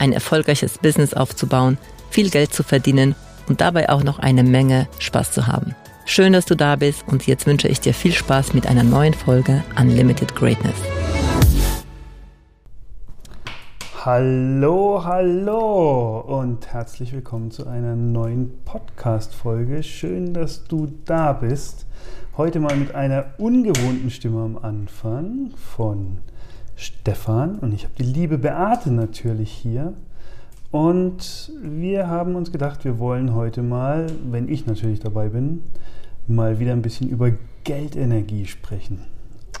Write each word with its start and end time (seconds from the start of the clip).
ein 0.00 0.12
erfolgreiches 0.12 0.78
Business 0.78 1.14
aufzubauen, 1.14 1.78
viel 2.10 2.30
Geld 2.30 2.52
zu 2.52 2.62
verdienen 2.62 3.14
und 3.48 3.60
dabei 3.60 3.88
auch 3.88 4.02
noch 4.02 4.18
eine 4.18 4.42
Menge 4.42 4.88
Spaß 4.98 5.32
zu 5.32 5.46
haben. 5.46 5.74
Schön, 6.04 6.32
dass 6.32 6.46
du 6.46 6.54
da 6.54 6.76
bist 6.76 7.04
und 7.06 7.26
jetzt 7.26 7.46
wünsche 7.46 7.68
ich 7.68 7.80
dir 7.80 7.92
viel 7.92 8.12
Spaß 8.12 8.54
mit 8.54 8.66
einer 8.66 8.82
neuen 8.82 9.14
Folge 9.14 9.62
Unlimited 9.78 10.34
Greatness. 10.34 10.76
Hallo, 14.04 15.02
hallo 15.04 16.20
und 16.20 16.72
herzlich 16.72 17.12
willkommen 17.12 17.50
zu 17.50 17.66
einer 17.66 17.94
neuen 17.94 18.64
Podcast-Folge. 18.64 19.82
Schön, 19.82 20.32
dass 20.32 20.64
du 20.64 20.88
da 21.04 21.34
bist. 21.34 21.84
Heute 22.38 22.58
mal 22.60 22.74
mit 22.76 22.94
einer 22.94 23.34
ungewohnten 23.36 24.10
Stimme 24.10 24.42
am 24.42 24.56
Anfang 24.56 25.50
von 25.56 26.18
Stefan 26.78 27.58
und 27.58 27.74
ich 27.74 27.82
habe 27.82 27.94
die 27.98 28.04
liebe 28.04 28.38
Beate 28.38 28.92
natürlich 28.92 29.50
hier. 29.50 29.94
Und 30.70 31.50
wir 31.60 32.06
haben 32.06 32.36
uns 32.36 32.52
gedacht, 32.52 32.84
wir 32.84 33.00
wollen 33.00 33.34
heute 33.34 33.62
mal, 33.62 34.06
wenn 34.30 34.48
ich 34.48 34.64
natürlich 34.66 35.00
dabei 35.00 35.30
bin, 35.30 35.62
mal 36.28 36.60
wieder 36.60 36.72
ein 36.72 36.82
bisschen 36.82 37.08
über 37.08 37.32
Geldenergie 37.64 38.46
sprechen. 38.46 39.00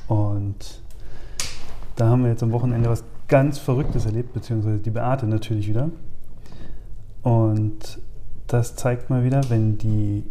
Und 0.06 0.80
da 1.96 2.08
haben 2.08 2.22
wir 2.22 2.30
jetzt 2.30 2.42
am 2.44 2.52
Wochenende 2.52 2.88
was 2.88 3.02
ganz 3.26 3.58
Verrücktes 3.58 4.06
erlebt, 4.06 4.32
beziehungsweise 4.32 4.78
die 4.78 4.90
Beate 4.90 5.26
natürlich 5.26 5.66
wieder. 5.66 5.90
Und 7.22 7.98
das 8.46 8.76
zeigt 8.76 9.10
mal 9.10 9.24
wieder, 9.24 9.50
wenn 9.50 9.76
die 9.76 10.22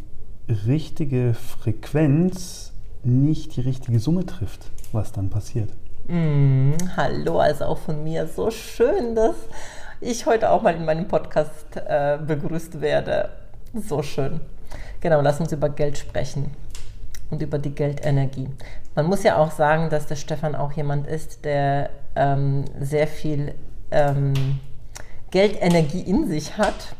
richtige 0.66 1.34
Frequenz 1.34 2.72
nicht 3.04 3.58
die 3.58 3.62
richtige 3.62 4.00
Summe 4.00 4.26
trifft, 4.26 4.72
was 4.94 5.12
dann 5.12 5.30
passiert. 5.30 5.70
Mm, 6.08 6.74
hallo, 6.96 7.40
also 7.40 7.66
auch 7.66 7.78
von 7.78 8.04
mir. 8.04 8.28
So 8.28 8.50
schön, 8.50 9.16
dass 9.16 9.36
ich 10.00 10.26
heute 10.26 10.52
auch 10.52 10.62
mal 10.62 10.76
in 10.76 10.86
meinem 10.86 11.08
Podcast 11.08 11.66
äh, 11.76 12.18
begrüßt 12.18 12.80
werde. 12.80 13.30
So 13.74 14.02
schön. 14.02 14.40
Genau, 15.02 15.22
lass 15.22 15.40
uns 15.40 15.52
über 15.52 15.70
Geld 15.70 15.98
sprechen 15.98 16.52
und 17.30 17.42
über 17.42 17.60
die 17.60 17.76
Geldenergie. 17.76 18.50
Man 18.96 19.06
muss 19.06 19.24
ja 19.24 19.38
auch 19.38 19.52
sagen, 19.52 19.90
dass 19.90 20.08
der 20.08 20.16
Stefan 20.16 20.56
auch 20.56 20.72
jemand 20.72 21.08
ist, 21.08 21.44
der 21.44 21.90
ähm, 22.16 22.66
sehr 22.80 23.08
viel 23.08 23.54
ähm, 23.92 24.34
Geldenergie 25.32 26.02
in 26.02 26.28
sich 26.28 26.58
hat 26.58 26.96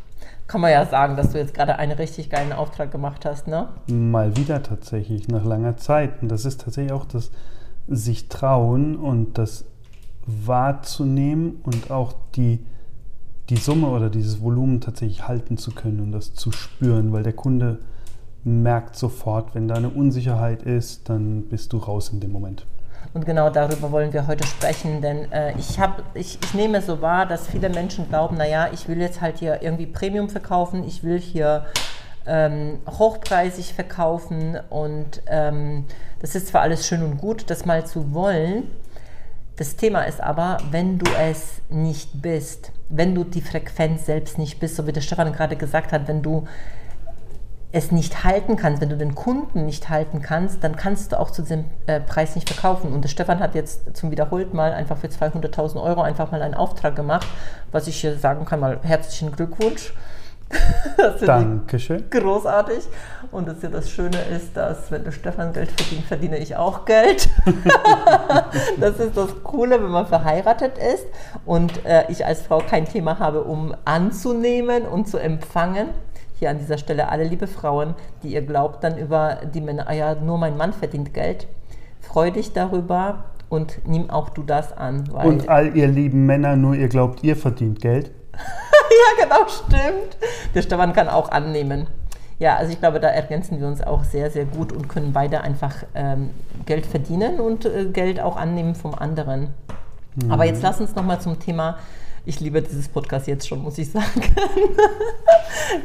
kann 0.48 0.62
man 0.62 0.70
ja 0.70 0.86
sagen, 0.86 1.14
dass 1.16 1.32
du 1.32 1.38
jetzt 1.38 1.52
gerade 1.52 1.78
einen 1.78 1.92
richtig 1.92 2.30
geilen 2.30 2.54
Auftrag 2.54 2.90
gemacht 2.90 3.26
hast, 3.26 3.46
ne? 3.46 3.68
Mal 3.86 4.34
wieder 4.36 4.62
tatsächlich, 4.62 5.28
nach 5.28 5.44
langer 5.44 5.76
Zeit. 5.76 6.22
Und 6.22 6.28
das 6.30 6.46
ist 6.46 6.62
tatsächlich 6.62 6.92
auch 6.92 7.04
das 7.04 7.30
sich 7.88 8.28
trauen 8.28 8.96
und 8.96 9.38
das 9.38 9.64
wahrzunehmen 10.26 11.60
und 11.64 11.90
auch 11.90 12.12
die, 12.36 12.64
die 13.48 13.56
Summe 13.56 13.88
oder 13.88 14.10
dieses 14.10 14.42
Volumen 14.42 14.80
tatsächlich 14.80 15.26
halten 15.26 15.56
zu 15.56 15.72
können 15.72 16.00
und 16.00 16.12
das 16.12 16.34
zu 16.34 16.52
spüren, 16.52 17.12
weil 17.12 17.22
der 17.22 17.32
Kunde 17.32 17.78
merkt 18.44 18.96
sofort, 18.96 19.54
wenn 19.54 19.68
da 19.68 19.74
eine 19.74 19.88
Unsicherheit 19.88 20.62
ist, 20.62 21.08
dann 21.08 21.42
bist 21.48 21.72
du 21.72 21.78
raus 21.78 22.10
in 22.10 22.20
dem 22.20 22.32
Moment. 22.32 22.66
Und 23.14 23.24
genau 23.24 23.48
darüber 23.48 23.90
wollen 23.90 24.12
wir 24.12 24.26
heute 24.26 24.46
sprechen, 24.46 25.00
denn 25.00 25.32
äh, 25.32 25.56
ich, 25.58 25.80
hab, 25.80 26.02
ich, 26.14 26.38
ich 26.42 26.54
nehme 26.54 26.82
so 26.82 27.00
wahr, 27.00 27.24
dass 27.24 27.48
viele 27.48 27.70
Menschen 27.70 28.08
glauben, 28.08 28.36
naja, 28.36 28.68
ich 28.72 28.86
will 28.86 29.00
jetzt 29.00 29.20
halt 29.20 29.38
hier 29.38 29.62
irgendwie 29.62 29.86
Premium 29.86 30.28
verkaufen, 30.28 30.84
ich 30.84 31.02
will 31.02 31.18
hier 31.18 31.64
ähm, 32.28 32.78
hochpreisig 32.86 33.74
verkaufen 33.74 34.58
und 34.70 35.22
ähm, 35.26 35.84
das 36.20 36.34
ist 36.34 36.48
zwar 36.48 36.62
alles 36.62 36.86
schön 36.86 37.02
und 37.02 37.18
gut, 37.18 37.50
das 37.50 37.64
mal 37.64 37.86
zu 37.86 38.12
wollen. 38.12 38.70
Das 39.56 39.74
Thema 39.74 40.02
ist 40.02 40.20
aber, 40.20 40.58
wenn 40.70 40.98
du 40.98 41.10
es 41.20 41.62
nicht 41.68 42.22
bist, 42.22 42.70
wenn 42.88 43.14
du 43.14 43.24
die 43.24 43.40
Frequenz 43.40 44.06
selbst 44.06 44.38
nicht 44.38 44.60
bist, 44.60 44.76
so 44.76 44.86
wie 44.86 44.92
der 44.92 45.00
Stefan 45.00 45.32
gerade 45.32 45.56
gesagt 45.56 45.90
hat, 45.90 46.06
wenn 46.06 46.22
du 46.22 46.46
es 47.70 47.92
nicht 47.92 48.24
halten 48.24 48.56
kannst, 48.56 48.80
wenn 48.80 48.88
du 48.88 48.96
den 48.96 49.14
Kunden 49.14 49.66
nicht 49.66 49.90
halten 49.90 50.22
kannst, 50.22 50.64
dann 50.64 50.76
kannst 50.76 51.12
du 51.12 51.18
auch 51.18 51.30
zu 51.30 51.42
diesem 51.42 51.66
äh, 51.86 52.00
Preis 52.00 52.34
nicht 52.34 52.48
verkaufen. 52.48 52.92
Und 52.92 53.02
der 53.02 53.10
Stefan 53.10 53.40
hat 53.40 53.54
jetzt 53.54 53.94
zum 53.94 54.10
wiederholten 54.10 54.56
Mal 54.56 54.72
einfach 54.72 54.96
für 54.96 55.08
200.000 55.08 55.82
Euro 55.82 56.00
einfach 56.00 56.30
mal 56.30 56.40
einen 56.40 56.54
Auftrag 56.54 56.96
gemacht, 56.96 57.26
was 57.70 57.86
ich 57.86 58.00
hier 58.00 58.16
sagen 58.16 58.46
kann, 58.46 58.60
mal 58.60 58.78
herzlichen 58.82 59.32
Glückwunsch. 59.32 59.92
Dankeschön. 61.26 62.04
Großartig. 62.10 62.88
Und 63.30 63.48
das, 63.48 63.62
ja 63.62 63.68
das 63.68 63.90
Schöne 63.90 64.18
ist, 64.34 64.56
dass 64.56 64.90
wenn 64.90 65.04
der 65.04 65.12
Stefan 65.12 65.52
Geld 65.52 65.70
verdient, 65.70 66.04
verdiene 66.06 66.38
ich 66.38 66.56
auch 66.56 66.84
Geld. 66.84 67.28
das 68.80 68.98
ist 68.98 69.16
das 69.16 69.42
Coole, 69.44 69.82
wenn 69.82 69.90
man 69.90 70.06
verheiratet 70.06 70.78
ist 70.78 71.06
und 71.44 71.84
äh, 71.84 72.04
ich 72.08 72.24
als 72.24 72.42
Frau 72.42 72.58
kein 72.58 72.86
Thema 72.86 73.18
habe, 73.18 73.44
um 73.44 73.74
anzunehmen 73.84 74.84
und 74.84 75.08
zu 75.08 75.18
empfangen 75.18 75.88
hier 76.38 76.50
an 76.50 76.58
dieser 76.58 76.78
Stelle 76.78 77.08
alle 77.08 77.24
liebe 77.24 77.46
Frauen, 77.46 77.94
die 78.22 78.28
ihr 78.28 78.42
glaubt 78.42 78.84
dann 78.84 78.96
über 78.96 79.40
die 79.52 79.60
Männer, 79.60 79.88
ah 79.88 79.92
ja, 79.92 80.14
nur 80.14 80.38
mein 80.38 80.56
Mann 80.56 80.72
verdient 80.72 81.12
Geld. 81.12 81.48
Freu 82.00 82.30
dich 82.30 82.52
darüber 82.52 83.24
und 83.48 83.80
nimm 83.86 84.08
auch 84.10 84.28
du 84.28 84.42
das 84.42 84.72
an. 84.76 85.08
und 85.10 85.48
all 85.48 85.76
ihr 85.76 85.88
lieben 85.88 86.26
Männer, 86.26 86.54
nur 86.56 86.74
ihr 86.74 86.88
glaubt, 86.88 87.24
ihr 87.24 87.36
verdient 87.36 87.80
Geld. 87.80 88.12
genau, 89.34 89.48
stimmt. 89.48 90.16
Der 90.54 90.62
Stefan 90.62 90.92
kann 90.92 91.08
auch 91.08 91.30
annehmen. 91.30 91.86
Ja, 92.38 92.56
also 92.56 92.72
ich 92.72 92.78
glaube, 92.78 93.00
da 93.00 93.08
ergänzen 93.08 93.60
wir 93.60 93.66
uns 93.66 93.82
auch 93.82 94.04
sehr, 94.04 94.30
sehr 94.30 94.44
gut 94.44 94.72
und 94.72 94.88
können 94.88 95.12
beide 95.12 95.40
einfach 95.40 95.74
ähm, 95.94 96.30
Geld 96.66 96.86
verdienen 96.86 97.40
und 97.40 97.64
äh, 97.64 97.86
Geld 97.86 98.20
auch 98.20 98.36
annehmen 98.36 98.74
vom 98.74 98.94
anderen. 98.94 99.48
Mhm. 100.14 100.30
Aber 100.30 100.44
jetzt 100.44 100.62
lass 100.62 100.80
uns 100.80 100.94
nochmal 100.94 101.20
zum 101.20 101.40
Thema 101.40 101.78
ich 102.28 102.40
liebe 102.40 102.60
dieses 102.60 102.88
Podcast 102.88 103.26
jetzt 103.26 103.48
schon, 103.48 103.62
muss 103.62 103.78
ich 103.78 103.90
sagen. 103.90 104.22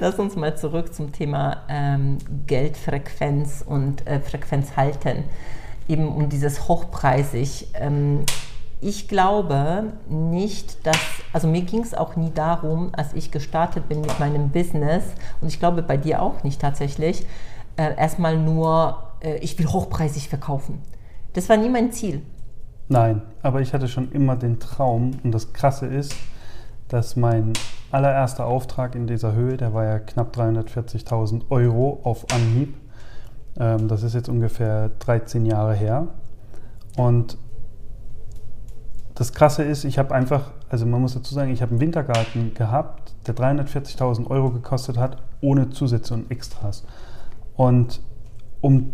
Lass 0.02 0.20
uns 0.20 0.36
mal 0.36 0.58
zurück 0.58 0.94
zum 0.94 1.14
Thema 1.14 1.62
ähm, 1.70 2.18
Geldfrequenz 2.48 3.64
und 3.66 4.06
äh, 4.06 4.20
Frequenz 4.20 4.76
halten. 4.76 5.24
Eben 5.88 6.14
um 6.14 6.28
dieses 6.28 6.68
hochpreisig. 6.68 7.70
Ähm, 7.76 8.26
ich 8.84 9.08
glaube 9.08 9.94
nicht, 10.10 10.86
dass, 10.86 10.98
also 11.32 11.48
mir 11.48 11.62
ging 11.62 11.82
es 11.82 11.94
auch 11.94 12.16
nie 12.16 12.32
darum, 12.34 12.90
als 12.94 13.14
ich 13.14 13.32
gestartet 13.32 13.88
bin 13.90 14.02
mit 14.02 14.20
meinem 14.20 14.50
Business, 14.50 15.04
und 15.42 15.48
ich 15.48 15.60
glaube 15.60 15.82
bei 15.82 15.98
dir 15.98 16.22
auch 16.22 16.44
nicht 16.44 16.62
tatsächlich, 16.62 17.26
äh, 17.78 17.96
erstmal 17.98 18.38
nur, 18.38 18.98
äh, 19.22 19.38
ich 19.38 19.58
will 19.58 19.68
hochpreisig 19.68 20.30
verkaufen. 20.30 20.82
Das 21.34 21.50
war 21.50 21.58
nie 21.58 21.70
mein 21.70 21.92
Ziel. 21.92 22.22
Nein, 22.90 23.22
aber 23.42 23.62
ich 23.62 23.74
hatte 23.74 23.88
schon 23.88 24.12
immer 24.12 24.36
den 24.36 24.60
Traum, 24.60 25.12
und 25.24 25.32
das 25.32 25.54
Krasse 25.54 25.88
ist, 25.88 26.14
dass 26.90 27.16
mein 27.16 27.54
allererster 27.92 28.46
Auftrag 28.46 28.96
in 28.96 29.08
dieser 29.08 29.34
Höhe, 29.34 29.58
der 29.58 29.74
war 29.74 29.86
ja 29.86 30.00
knapp 30.00 30.36
340.000 30.36 31.50
Euro 31.50 32.00
auf 32.04 32.26
Anhieb. 32.32 32.76
Ähm, 33.60 33.88
das 33.88 34.04
ist 34.04 34.14
jetzt 34.14 34.30
ungefähr 34.30 34.90
13 35.00 35.46
Jahre 35.46 35.74
her. 35.74 36.08
Und 36.98 37.38
das 39.24 39.32
Krasse 39.32 39.64
ist, 39.64 39.86
ich 39.86 39.98
habe 40.00 40.14
einfach, 40.14 40.52
also 40.68 40.86
man 40.86 41.00
muss 41.00 41.14
dazu 41.14 41.34
sagen, 41.34 41.50
ich 41.50 41.62
habe 41.62 41.72
einen 41.72 41.80
Wintergarten 41.80 42.54
gehabt, 42.56 43.14
der 43.26 43.34
340.000 43.34 44.30
Euro 44.30 44.50
gekostet 44.50 44.98
hat, 44.98 45.16
ohne 45.40 45.70
Zusätze 45.70 46.14
und 46.14 46.30
Extras. 46.30 46.84
Und 47.56 48.02
um 48.60 48.92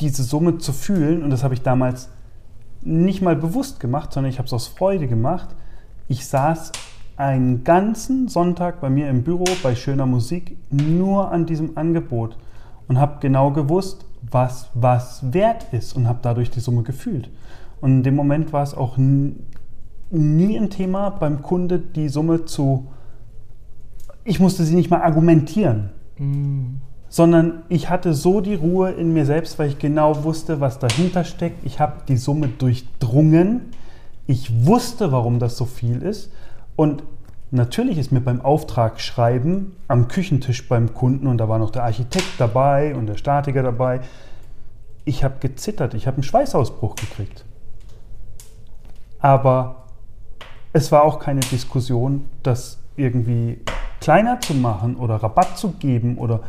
diese 0.00 0.24
Summe 0.24 0.58
zu 0.58 0.72
fühlen, 0.72 1.22
und 1.22 1.30
das 1.30 1.44
habe 1.44 1.54
ich 1.54 1.62
damals 1.62 2.08
nicht 2.82 3.22
mal 3.22 3.36
bewusst 3.36 3.78
gemacht, 3.78 4.12
sondern 4.12 4.28
ich 4.28 4.38
habe 4.38 4.46
es 4.48 4.52
aus 4.52 4.66
Freude 4.66 5.06
gemacht, 5.06 5.50
ich 6.08 6.26
saß 6.26 6.72
einen 7.16 7.62
ganzen 7.62 8.26
Sonntag 8.26 8.80
bei 8.80 8.90
mir 8.90 9.08
im 9.08 9.22
Büro 9.22 9.44
bei 9.62 9.76
schöner 9.76 10.06
Musik 10.06 10.56
nur 10.72 11.30
an 11.30 11.46
diesem 11.46 11.78
Angebot 11.78 12.36
und 12.88 12.98
habe 12.98 13.18
genau 13.20 13.52
gewusst, 13.52 14.04
was 14.20 14.68
was 14.74 15.32
wert 15.32 15.72
ist 15.72 15.94
und 15.94 16.08
habe 16.08 16.18
dadurch 16.22 16.50
die 16.50 16.58
Summe 16.58 16.82
gefühlt. 16.82 17.30
Und 17.84 17.96
in 17.96 18.02
dem 18.02 18.16
Moment 18.16 18.54
war 18.54 18.62
es 18.62 18.72
auch 18.72 18.96
nie 18.96 20.56
ein 20.56 20.70
Thema 20.70 21.10
beim 21.10 21.42
Kunde, 21.42 21.78
die 21.78 22.08
Summe 22.08 22.46
zu. 22.46 22.86
Ich 24.24 24.40
musste 24.40 24.64
sie 24.64 24.74
nicht 24.74 24.88
mal 24.88 25.02
argumentieren, 25.02 25.90
mm. 26.16 26.76
sondern 27.10 27.64
ich 27.68 27.90
hatte 27.90 28.14
so 28.14 28.40
die 28.40 28.54
Ruhe 28.54 28.92
in 28.92 29.12
mir 29.12 29.26
selbst, 29.26 29.58
weil 29.58 29.68
ich 29.68 29.78
genau 29.78 30.24
wusste, 30.24 30.62
was 30.62 30.78
dahinter 30.78 31.24
steckt. 31.24 31.62
Ich 31.66 31.78
habe 31.78 31.96
die 32.08 32.16
Summe 32.16 32.48
durchdrungen. 32.48 33.60
Ich 34.26 34.64
wusste, 34.64 35.12
warum 35.12 35.38
das 35.38 35.58
so 35.58 35.66
viel 35.66 36.00
ist 36.00 36.32
und 36.76 37.04
Natürlich 37.50 37.98
ist 37.98 38.10
mir 38.10 38.20
beim 38.20 38.40
Auftragsschreiben 38.40 39.76
am 39.86 40.08
Küchentisch 40.08 40.68
beim 40.68 40.92
Kunden 40.92 41.28
und 41.28 41.38
da 41.38 41.48
war 41.48 41.60
noch 41.60 41.70
der 41.70 41.84
Architekt 41.84 42.32
dabei 42.38 42.96
und 42.96 43.06
der 43.06 43.16
Statiker 43.16 43.62
dabei. 43.62 44.00
Ich 45.04 45.22
habe 45.22 45.36
gezittert, 45.38 45.94
ich 45.94 46.08
habe 46.08 46.16
einen 46.16 46.24
Schweißausbruch 46.24 46.96
gekriegt. 46.96 47.44
Aber 49.24 49.76
es 50.74 50.92
war 50.92 51.02
auch 51.02 51.18
keine 51.18 51.40
Diskussion, 51.40 52.28
das 52.42 52.78
irgendwie 52.94 53.58
kleiner 53.98 54.38
zu 54.38 54.52
machen 54.52 54.96
oder 54.96 55.14
Rabatt 55.14 55.56
zu 55.56 55.70
geben 55.70 56.18
oder, 56.18 56.40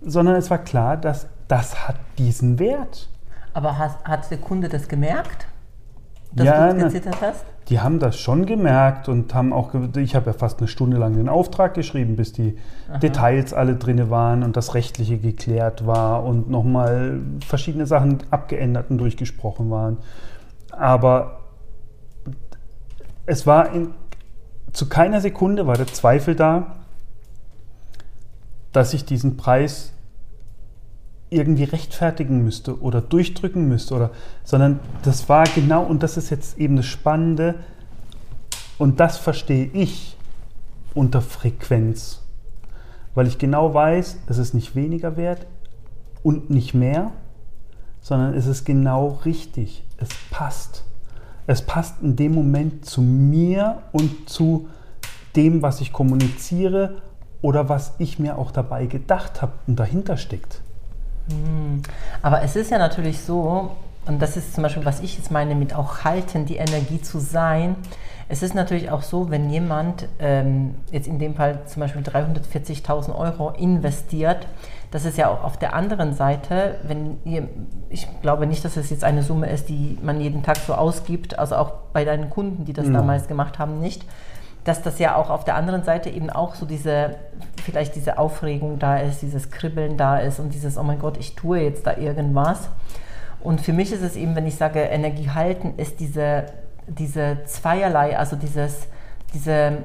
sondern 0.00 0.36
es 0.36 0.48
war 0.48 0.56
klar, 0.56 0.96
dass 0.96 1.26
das 1.48 1.86
hat 1.86 1.96
diesen 2.16 2.58
Wert. 2.58 3.10
Aber 3.52 3.76
hat, 3.76 4.02
hat 4.04 4.30
der 4.30 4.38
Kunde 4.38 4.70
das 4.70 4.88
gemerkt, 4.88 5.46
dass 6.32 6.46
Ja, 6.46 6.72
du 6.72 6.84
gezittert 6.84 7.20
hast? 7.20 7.44
Die 7.68 7.80
haben 7.80 7.98
das 7.98 8.18
schon 8.18 8.46
gemerkt 8.46 9.10
und 9.10 9.34
haben 9.34 9.52
auch, 9.52 9.74
ich 9.94 10.14
habe 10.14 10.30
ja 10.30 10.32
fast 10.32 10.60
eine 10.60 10.68
Stunde 10.68 10.96
lang 10.96 11.16
den 11.16 11.28
Auftrag 11.28 11.74
geschrieben, 11.74 12.16
bis 12.16 12.32
die 12.32 12.56
Details 13.02 13.52
alle 13.52 13.76
drin 13.76 14.08
waren 14.08 14.42
und 14.44 14.56
das 14.56 14.72
Rechtliche 14.72 15.18
geklärt 15.18 15.86
war 15.86 16.24
und 16.24 16.48
nochmal 16.48 17.20
verschiedene 17.46 17.86
Sachen 17.86 18.22
abgeändert 18.30 18.88
und 18.88 18.96
durchgesprochen 18.96 19.70
waren. 19.70 19.98
Aber 20.70 21.43
es 23.26 23.46
war 23.46 23.72
in, 23.72 23.94
zu 24.72 24.88
keiner 24.88 25.20
Sekunde 25.20 25.66
war 25.66 25.76
der 25.76 25.86
Zweifel 25.86 26.34
da, 26.34 26.76
dass 28.72 28.92
ich 28.92 29.04
diesen 29.04 29.36
Preis 29.36 29.92
irgendwie 31.30 31.64
rechtfertigen 31.64 32.44
müsste 32.44 32.80
oder 32.80 33.00
durchdrücken 33.00 33.66
müsste 33.68 33.94
oder 33.94 34.10
sondern 34.44 34.80
das 35.02 35.28
war 35.28 35.44
genau 35.44 35.82
und 35.82 36.02
das 36.02 36.16
ist 36.16 36.30
jetzt 36.30 36.58
eben 36.58 36.76
das 36.76 36.86
Spannende 36.86 37.56
und 38.78 39.00
das 39.00 39.16
verstehe 39.16 39.66
ich 39.72 40.16
unter 40.92 41.20
Frequenz, 41.20 42.22
weil 43.14 43.26
ich 43.26 43.38
genau 43.38 43.74
weiß, 43.74 44.18
es 44.26 44.38
ist 44.38 44.54
nicht 44.54 44.76
weniger 44.76 45.16
wert 45.16 45.46
und 46.22 46.50
nicht 46.50 46.74
mehr, 46.74 47.12
sondern 48.00 48.34
es 48.34 48.46
ist 48.46 48.64
genau 48.64 49.20
richtig, 49.24 49.84
es 49.98 50.08
passt. 50.30 50.84
Es 51.46 51.62
passt 51.62 52.02
in 52.02 52.16
dem 52.16 52.34
Moment 52.34 52.86
zu 52.86 53.02
mir 53.02 53.82
und 53.92 54.28
zu 54.28 54.68
dem, 55.36 55.62
was 55.62 55.80
ich 55.80 55.92
kommuniziere 55.92 57.02
oder 57.42 57.68
was 57.68 57.94
ich 57.98 58.18
mir 58.18 58.38
auch 58.38 58.50
dabei 58.50 58.86
gedacht 58.86 59.42
habe 59.42 59.52
und 59.66 59.78
dahinter 59.78 60.16
steckt. 60.16 60.60
Aber 62.22 62.42
es 62.42 62.56
ist 62.56 62.70
ja 62.70 62.78
natürlich 62.78 63.20
so, 63.20 63.72
und 64.06 64.20
das 64.20 64.36
ist 64.36 64.54
zum 64.54 64.62
Beispiel, 64.62 64.84
was 64.84 65.00
ich 65.00 65.16
jetzt 65.16 65.30
meine 65.30 65.54
mit 65.54 65.74
auch 65.74 66.04
halten, 66.04 66.46
die 66.46 66.56
Energie 66.56 67.00
zu 67.00 67.18
sein. 67.18 67.76
Es 68.28 68.42
ist 68.42 68.54
natürlich 68.54 68.90
auch 68.90 69.02
so, 69.02 69.30
wenn 69.30 69.50
jemand 69.50 70.08
ähm, 70.18 70.74
jetzt 70.90 71.06
in 71.06 71.18
dem 71.18 71.34
Fall 71.34 71.60
zum 71.66 71.80
Beispiel 71.80 72.02
340.000 72.02 73.14
Euro 73.14 73.50
investiert, 73.50 74.46
das 74.94 75.04
ist 75.04 75.18
ja 75.18 75.28
auch 75.28 75.42
auf 75.42 75.56
der 75.56 75.74
anderen 75.74 76.14
Seite, 76.14 76.76
wenn 76.84 77.18
ihr, 77.24 77.48
ich 77.88 78.06
glaube 78.22 78.46
nicht, 78.46 78.64
dass 78.64 78.76
es 78.76 78.90
jetzt 78.90 79.02
eine 79.02 79.24
Summe 79.24 79.50
ist, 79.50 79.68
die 79.68 79.98
man 80.00 80.20
jeden 80.20 80.44
Tag 80.44 80.56
so 80.56 80.72
ausgibt, 80.72 81.36
also 81.36 81.56
auch 81.56 81.72
bei 81.92 82.04
deinen 82.04 82.30
Kunden, 82.30 82.64
die 82.64 82.72
das 82.72 82.84
Nein. 82.84 82.94
damals 82.94 83.26
gemacht 83.26 83.58
haben, 83.58 83.80
nicht, 83.80 84.06
dass 84.62 84.82
das 84.82 85.00
ja 85.00 85.16
auch 85.16 85.30
auf 85.30 85.42
der 85.44 85.56
anderen 85.56 85.82
Seite 85.82 86.10
eben 86.10 86.30
auch 86.30 86.54
so 86.54 86.64
diese, 86.64 87.16
vielleicht 87.60 87.96
diese 87.96 88.18
Aufregung 88.18 88.78
da 88.78 88.98
ist, 88.98 89.20
dieses 89.20 89.50
Kribbeln 89.50 89.96
da 89.96 90.18
ist 90.18 90.38
und 90.38 90.54
dieses, 90.54 90.78
oh 90.78 90.84
mein 90.84 91.00
Gott, 91.00 91.16
ich 91.16 91.34
tue 91.34 91.58
jetzt 91.58 91.88
da 91.88 91.96
irgendwas. 91.96 92.68
Und 93.40 93.60
für 93.60 93.72
mich 93.72 93.92
ist 93.92 94.02
es 94.04 94.14
eben, 94.14 94.36
wenn 94.36 94.46
ich 94.46 94.54
sage, 94.54 94.78
Energie 94.78 95.28
halten, 95.28 95.74
ist 95.76 95.98
diese, 95.98 96.46
diese 96.86 97.38
zweierlei, 97.46 98.16
also 98.16 98.36
dieses, 98.36 98.86
diese 99.34 99.78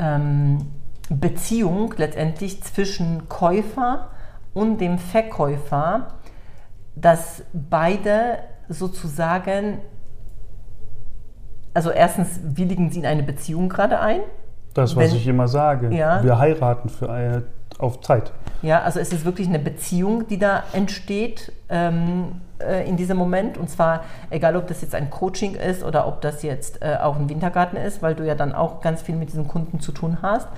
ähm, 0.00 0.66
Beziehung 1.10 1.94
letztendlich 1.96 2.60
zwischen 2.64 3.28
Käufer 3.28 4.08
und 4.56 4.80
dem 4.80 4.96
Verkäufer, 4.96 6.06
dass 6.94 7.42
beide 7.52 8.38
sozusagen, 8.70 9.82
also 11.74 11.90
erstens 11.90 12.40
willigen 12.42 12.90
sie 12.90 13.00
in 13.00 13.06
eine 13.06 13.22
Beziehung 13.22 13.68
gerade 13.68 14.00
ein. 14.00 14.20
Das, 14.72 14.96
was 14.96 15.10
Wenn- 15.10 15.16
ich 15.16 15.26
immer 15.26 15.46
sage. 15.46 15.94
Ja. 15.94 16.24
Wir 16.24 16.38
heiraten 16.38 16.88
für 16.88 17.10
eine, 17.10 17.42
auf 17.78 18.00
Zeit. 18.00 18.32
Ja, 18.62 18.80
also 18.80 18.98
es 18.98 19.12
ist 19.12 19.26
wirklich 19.26 19.46
eine 19.46 19.58
Beziehung, 19.58 20.26
die 20.26 20.38
da 20.38 20.62
entsteht 20.72 21.52
ähm, 21.68 22.40
äh, 22.58 22.88
in 22.88 22.96
diesem 22.96 23.18
Moment. 23.18 23.58
Und 23.58 23.68
zwar 23.68 24.04
egal, 24.30 24.56
ob 24.56 24.68
das 24.68 24.80
jetzt 24.80 24.94
ein 24.94 25.10
Coaching 25.10 25.54
ist 25.54 25.84
oder 25.84 26.08
ob 26.08 26.22
das 26.22 26.42
jetzt 26.42 26.80
äh, 26.80 26.96
auch 27.02 27.16
ein 27.16 27.28
Wintergarten 27.28 27.76
ist, 27.76 28.00
weil 28.00 28.14
du 28.14 28.26
ja 28.26 28.34
dann 28.34 28.54
auch 28.54 28.80
ganz 28.80 29.02
viel 29.02 29.16
mit 29.16 29.28
diesen 29.28 29.48
Kunden 29.48 29.80
zu 29.80 29.92
tun 29.92 30.18
hast. 30.22 30.48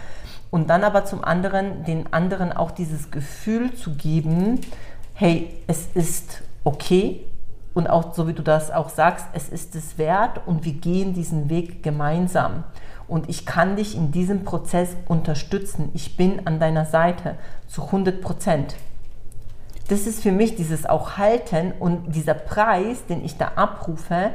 Und 0.50 0.70
dann 0.70 0.84
aber 0.84 1.04
zum 1.04 1.22
anderen, 1.24 1.84
den 1.84 2.12
anderen 2.12 2.52
auch 2.52 2.70
dieses 2.70 3.10
Gefühl 3.10 3.74
zu 3.74 3.94
geben, 3.94 4.60
hey, 5.14 5.50
es 5.66 5.88
ist 5.94 6.42
okay. 6.64 7.24
Und 7.74 7.88
auch 7.88 8.14
so 8.14 8.26
wie 8.26 8.32
du 8.32 8.42
das 8.42 8.70
auch 8.70 8.88
sagst, 8.88 9.26
es 9.34 9.48
ist 9.48 9.74
es 9.74 9.98
wert 9.98 10.40
und 10.46 10.64
wir 10.64 10.72
gehen 10.72 11.12
diesen 11.12 11.50
Weg 11.50 11.82
gemeinsam. 11.82 12.64
Und 13.06 13.28
ich 13.28 13.46
kann 13.46 13.76
dich 13.76 13.96
in 13.96 14.10
diesem 14.10 14.44
Prozess 14.44 14.90
unterstützen. 15.06 15.90
Ich 15.94 16.16
bin 16.16 16.46
an 16.46 16.60
deiner 16.60 16.84
Seite 16.84 17.36
zu 17.66 17.84
100 17.84 18.20
Prozent. 18.20 18.76
Das 19.88 20.06
ist 20.06 20.22
für 20.22 20.32
mich 20.32 20.54
dieses 20.56 20.84
auch 20.84 21.16
Halten 21.16 21.72
und 21.78 22.14
dieser 22.14 22.34
Preis, 22.34 23.06
den 23.06 23.24
ich 23.24 23.38
da 23.38 23.52
abrufe, 23.56 24.32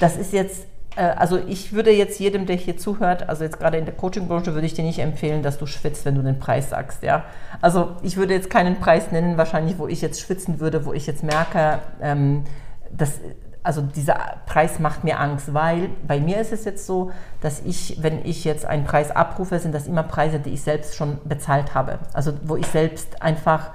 das 0.00 0.16
ist 0.16 0.32
jetzt, 0.32 0.66
also 0.96 1.38
ich 1.38 1.72
würde 1.72 1.92
jetzt 1.92 2.18
jedem, 2.18 2.46
der 2.46 2.56
hier 2.56 2.76
zuhört, 2.76 3.28
also 3.28 3.44
jetzt 3.44 3.58
gerade 3.58 3.78
in 3.78 3.84
der 3.84 3.94
Coaching-Branche, 3.94 4.54
würde 4.54 4.66
ich 4.66 4.74
dir 4.74 4.84
nicht 4.84 4.98
empfehlen, 4.98 5.42
dass 5.42 5.58
du 5.58 5.66
schwitzt, 5.66 6.04
wenn 6.04 6.16
du 6.16 6.22
den 6.22 6.38
Preis 6.38 6.70
sagst, 6.70 7.02
ja. 7.02 7.24
Also 7.60 7.96
ich 8.02 8.16
würde 8.16 8.34
jetzt 8.34 8.50
keinen 8.50 8.80
Preis 8.80 9.12
nennen, 9.12 9.36
wahrscheinlich, 9.36 9.78
wo 9.78 9.86
ich 9.86 10.00
jetzt 10.02 10.20
schwitzen 10.20 10.58
würde, 10.58 10.84
wo 10.84 10.92
ich 10.92 11.06
jetzt 11.06 11.22
merke, 11.22 11.78
ähm, 12.02 12.44
dass, 12.90 13.20
also 13.62 13.82
dieser 13.82 14.18
Preis 14.46 14.80
macht 14.80 15.04
mir 15.04 15.20
Angst, 15.20 15.54
weil 15.54 15.90
bei 16.06 16.18
mir 16.18 16.40
ist 16.40 16.52
es 16.52 16.64
jetzt 16.64 16.86
so, 16.86 17.12
dass 17.40 17.62
ich, 17.64 18.02
wenn 18.02 18.24
ich 18.24 18.44
jetzt 18.44 18.64
einen 18.64 18.84
Preis 18.84 19.10
abrufe, 19.10 19.58
sind 19.58 19.74
das 19.74 19.86
immer 19.86 20.02
Preise, 20.02 20.40
die 20.40 20.50
ich 20.50 20.62
selbst 20.62 20.96
schon 20.96 21.18
bezahlt 21.24 21.74
habe. 21.74 22.00
Also 22.12 22.32
wo 22.42 22.56
ich 22.56 22.66
selbst 22.66 23.22
einfach 23.22 23.70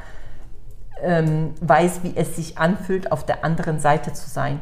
ähm, 1.02 1.54
weiß, 1.62 2.02
wie 2.04 2.14
es 2.16 2.36
sich 2.36 2.58
anfühlt, 2.58 3.12
auf 3.12 3.26
der 3.26 3.46
anderen 3.46 3.80
Seite 3.80 4.12
zu 4.12 4.30
sein. 4.30 4.60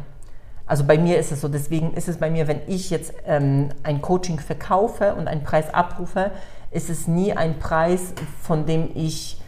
Also 0.65 0.85
bei 0.85 0.97
mir 0.97 1.19
ist 1.19 1.31
es 1.31 1.41
so, 1.41 1.49
deswegen 1.49 1.93
ist 1.93 2.07
es 2.07 2.17
bei 2.17 2.29
mir, 2.29 2.47
wenn 2.47 2.61
ich 2.67 2.89
jetzt 2.89 3.13
ähm, 3.25 3.69
ein 3.83 4.01
Coaching 4.01 4.39
verkaufe 4.39 5.15
und 5.15 5.27
einen 5.27 5.43
Preis 5.43 5.73
abrufe, 5.73 6.31
ist 6.71 6.89
es 6.89 7.07
nie 7.07 7.33
ein 7.33 7.59
Preis, 7.59 8.13
von 8.41 8.65
dem 8.65 8.89
ich, 8.95 9.41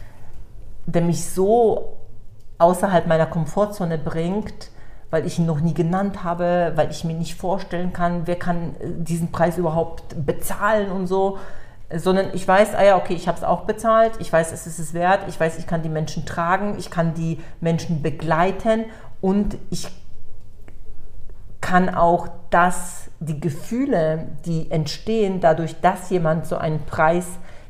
der 0.86 1.02
mich 1.02 1.24
so 1.24 1.96
außerhalb 2.58 3.06
meiner 3.06 3.26
Komfortzone 3.26 3.98
bringt, 3.98 4.70
weil 5.10 5.26
ich 5.26 5.38
ihn 5.38 5.46
noch 5.46 5.60
nie 5.60 5.74
genannt 5.74 6.22
habe, 6.24 6.72
weil 6.74 6.90
ich 6.90 7.04
mir 7.04 7.14
nicht 7.14 7.34
vorstellen 7.34 7.92
kann, 7.92 8.26
wer 8.26 8.36
kann 8.36 8.76
äh, 8.80 8.90
diesen 8.98 9.32
Preis 9.32 9.56
überhaupt 9.56 10.26
bezahlen 10.26 10.90
und 10.90 11.06
so, 11.06 11.38
sondern 11.94 12.30
ich 12.34 12.46
weiß, 12.46 12.74
ah 12.74 12.84
ja, 12.84 12.96
okay, 12.96 13.14
ich 13.14 13.28
habe 13.28 13.38
es 13.38 13.44
auch 13.44 13.62
bezahlt, 13.62 14.12
ich 14.18 14.32
weiß, 14.32 14.52
es 14.52 14.66
ist 14.66 14.78
es 14.78 14.92
wert, 14.92 15.20
ich 15.28 15.38
weiß, 15.38 15.58
ich 15.58 15.66
kann 15.66 15.82
die 15.82 15.88
Menschen 15.88 16.26
tragen, 16.26 16.76
ich 16.78 16.90
kann 16.90 17.14
die 17.14 17.40
Menschen 17.60 18.02
begleiten. 18.02 18.86
Und 19.20 19.56
ich 19.70 19.88
kann 21.60 21.94
auch 21.94 22.28
das, 22.50 23.10
die 23.20 23.40
Gefühle, 23.40 24.28
die 24.44 24.70
entstehen 24.70 25.40
dadurch, 25.40 25.80
dass 25.80 26.10
jemand 26.10 26.46
so 26.46 26.56
einen 26.56 26.84
Preis 26.84 27.26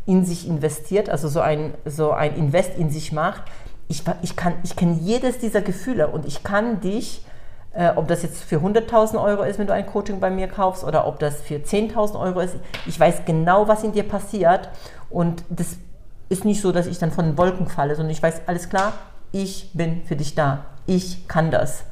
in 0.06 0.24
sich 0.24 0.46
investiert, 0.46 1.08
also 1.08 1.28
so 1.28 1.40
ein, 1.40 1.74
so 1.84 2.12
ein 2.12 2.34
Invest 2.36 2.78
in 2.78 2.90
sich 2.90 3.12
macht, 3.12 3.42
ich, 3.88 4.02
ich, 4.22 4.34
ich 4.64 4.76
kenne 4.76 4.98
jedes 5.00 5.38
dieser 5.38 5.60
Gefühle 5.60 6.08
und 6.08 6.26
ich 6.26 6.42
kann 6.42 6.80
dich, 6.80 7.24
äh, 7.72 7.90
ob 7.94 8.08
das 8.08 8.22
jetzt 8.22 8.42
für 8.42 8.56
100.000 8.56 9.22
Euro 9.22 9.42
ist, 9.42 9.58
wenn 9.58 9.66
du 9.66 9.72
ein 9.72 9.86
Coaching 9.86 10.20
bei 10.20 10.30
mir 10.30 10.48
kaufst, 10.48 10.84
oder 10.84 11.06
ob 11.06 11.18
das 11.18 11.40
für 11.40 11.56
10.000 11.56 12.18
Euro 12.18 12.40
ist, 12.40 12.56
ich 12.86 12.98
weiß 12.98 13.24
genau, 13.24 13.68
was 13.68 13.84
in 13.84 13.92
dir 13.92 14.04
passiert 14.04 14.68
und 15.10 15.44
das 15.48 15.76
ist 16.28 16.44
nicht 16.44 16.60
so, 16.60 16.72
dass 16.72 16.86
ich 16.86 16.98
dann 16.98 17.12
von 17.12 17.26
den 17.26 17.38
Wolken 17.38 17.68
falle, 17.68 17.94
sondern 17.94 18.10
ich 18.10 18.22
weiß, 18.22 18.42
alles 18.46 18.68
klar, 18.68 18.92
ich 19.32 19.70
bin 19.74 20.02
für 20.04 20.16
dich 20.16 20.34
da, 20.34 20.66
ich 20.86 21.28
kann 21.28 21.50
das. 21.50 21.84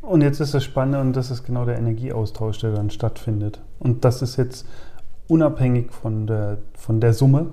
Und 0.00 0.22
jetzt 0.22 0.40
ist 0.40 0.54
das 0.54 0.64
Spannende 0.64 1.00
und 1.00 1.14
das 1.14 1.30
ist 1.30 1.44
genau 1.44 1.64
der 1.64 1.78
Energieaustausch, 1.78 2.58
der 2.58 2.72
dann 2.72 2.90
stattfindet. 2.90 3.60
Und 3.78 4.04
das 4.04 4.22
ist 4.22 4.36
jetzt 4.36 4.66
unabhängig 5.28 5.90
von 5.90 6.26
der, 6.26 6.58
von 6.74 7.00
der 7.00 7.14
Summe, 7.14 7.46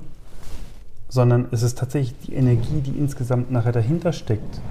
sondern 1.08 1.48
es 1.52 1.64
ist 1.64 1.78
tatsächlich 1.78 2.18
die 2.28 2.34
Energie, 2.34 2.82
die 2.82 2.98
insgesamt 2.98 3.52
nachher 3.52 3.72
dahinter 3.72 4.14
steckt. 4.14 4.62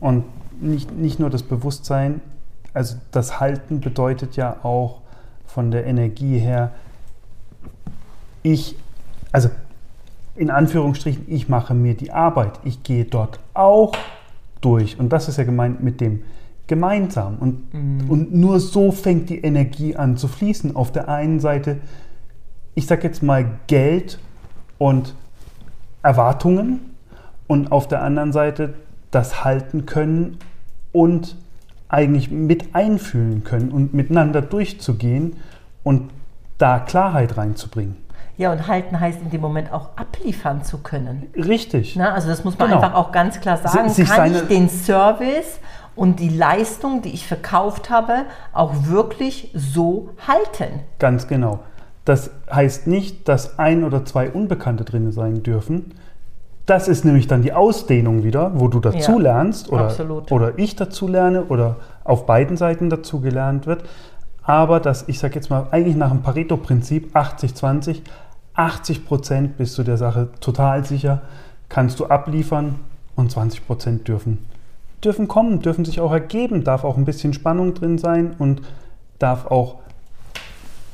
Und 0.00 0.24
nicht, 0.60 0.92
nicht 0.92 1.18
nur 1.18 1.30
das 1.30 1.42
Bewusstsein, 1.42 2.20
also 2.72 2.96
das 3.10 3.40
Halten 3.40 3.80
bedeutet 3.80 4.36
ja 4.36 4.56
auch 4.62 5.00
von 5.46 5.70
der 5.70 5.86
Energie 5.86 6.38
her, 6.38 6.72
ich, 8.42 8.76
also 9.32 9.48
in 10.36 10.50
Anführungsstrichen, 10.50 11.24
ich 11.28 11.48
mache 11.48 11.74
mir 11.74 11.94
die 11.94 12.12
Arbeit, 12.12 12.60
ich 12.64 12.82
gehe 12.82 13.04
dort 13.04 13.38
auch 13.54 13.94
durch. 14.60 14.98
Und 14.98 15.10
das 15.10 15.28
ist 15.28 15.38
ja 15.38 15.44
gemeint 15.44 15.82
mit 15.82 16.00
dem 16.00 16.22
gemeinsam. 16.66 17.36
Und, 17.38 18.08
und 18.08 18.34
nur 18.34 18.60
so 18.60 18.90
fängt 18.92 19.28
die 19.28 19.40
Energie 19.40 19.96
an 19.96 20.16
zu 20.16 20.28
fließen. 20.28 20.74
Auf 20.76 20.92
der 20.92 21.08
einen 21.08 21.40
Seite 21.40 21.78
ich 22.74 22.86
sag 22.86 23.04
jetzt 23.04 23.22
mal, 23.22 23.46
Geld 23.66 24.18
und 24.78 25.14
Erwartungen 26.02 26.80
und 27.46 27.72
auf 27.72 27.88
der 27.88 28.02
anderen 28.02 28.32
Seite 28.32 28.74
das 29.10 29.44
halten 29.44 29.86
können 29.86 30.38
und 30.92 31.36
eigentlich 31.88 32.30
mit 32.30 32.74
einfühlen 32.74 33.44
können 33.44 33.70
und 33.70 33.94
miteinander 33.94 34.42
durchzugehen 34.42 35.36
und 35.84 36.10
da 36.58 36.80
Klarheit 36.80 37.36
reinzubringen. 37.36 37.96
Ja, 38.36 38.50
und 38.50 38.66
halten 38.66 38.98
heißt 38.98 39.20
in 39.22 39.30
dem 39.30 39.40
Moment 39.40 39.72
auch 39.72 39.90
abliefern 39.96 40.64
zu 40.64 40.78
können. 40.78 41.28
Richtig. 41.36 41.94
Na, 41.96 42.12
also 42.14 42.26
das 42.28 42.42
muss 42.42 42.58
man 42.58 42.68
Genau. 42.68 42.80
einfach 42.80 42.98
auch 42.98 43.12
ganz 43.12 43.40
klar 43.40 43.58
sagen. 43.58 43.88
sich 43.88 44.08
Kann 44.08 44.34
ich 44.34 44.42
den 44.48 44.68
Service 44.68 45.60
und 45.96 46.20
die 46.20 46.28
Leistung, 46.28 47.02
die 47.02 47.10
ich 47.10 47.26
verkauft 47.26 47.90
habe, 47.90 48.24
auch 48.52 48.86
wirklich 48.86 49.50
so 49.54 50.10
halten? 50.26 50.80
Ganz 50.98 51.26
genau. 51.26 51.60
Das 52.04 52.30
heißt 52.52 52.86
nicht, 52.86 53.28
dass 53.28 53.58
ein 53.58 53.84
oder 53.84 54.04
zwei 54.04 54.30
Unbekannte 54.30 54.84
drin 54.84 55.10
sein 55.12 55.42
dürfen. 55.42 55.94
Das 56.66 56.88
ist 56.88 57.04
nämlich 57.04 57.26
dann 57.26 57.42
die 57.42 57.52
Ausdehnung 57.52 58.24
wieder, 58.24 58.52
wo 58.54 58.68
du 58.68 58.80
dazu 58.80 59.12
Ja, 59.12 59.18
lernst 59.18 59.70
oder, 59.70 59.84
absolut. 59.84 60.32
oder 60.32 60.58
ich 60.58 60.76
dazu 60.76 61.08
lerne 61.08 61.44
oder 61.44 61.76
auf 62.04 62.26
beiden 62.26 62.56
Seiten 62.56 62.88
dazu 62.88 63.20
gelernt 63.20 63.66
wird. 63.66 63.84
Aber 64.42 64.80
dass 64.80 65.08
ich 65.08 65.18
sage 65.18 65.34
jetzt 65.34 65.50
mal, 65.50 65.66
eigentlich 65.70 65.96
nach 65.96 66.10
dem 66.10 66.22
Pareto-Prinzip 66.22 67.14
80-20, 67.16 68.00
80 68.54 69.06
Prozent 69.06 69.56
bist 69.56 69.76
du 69.78 69.82
der 69.82 69.96
Sache 69.96 70.28
total 70.40 70.84
sicher, 70.84 71.22
kannst 71.68 72.00
du 72.00 72.06
abliefern 72.06 72.76
und 73.16 73.30
20 73.30 73.66
Prozent 73.66 74.08
dürfen, 74.08 74.38
dürfen 75.04 75.28
kommen, 75.28 75.60
dürfen 75.60 75.84
sich 75.84 76.00
auch 76.00 76.12
ergeben, 76.12 76.64
darf 76.64 76.84
auch 76.84 76.96
ein 76.96 77.04
bisschen 77.04 77.32
Spannung 77.32 77.74
drin 77.74 77.98
sein 77.98 78.34
und 78.38 78.62
darf 79.18 79.46
auch 79.46 79.76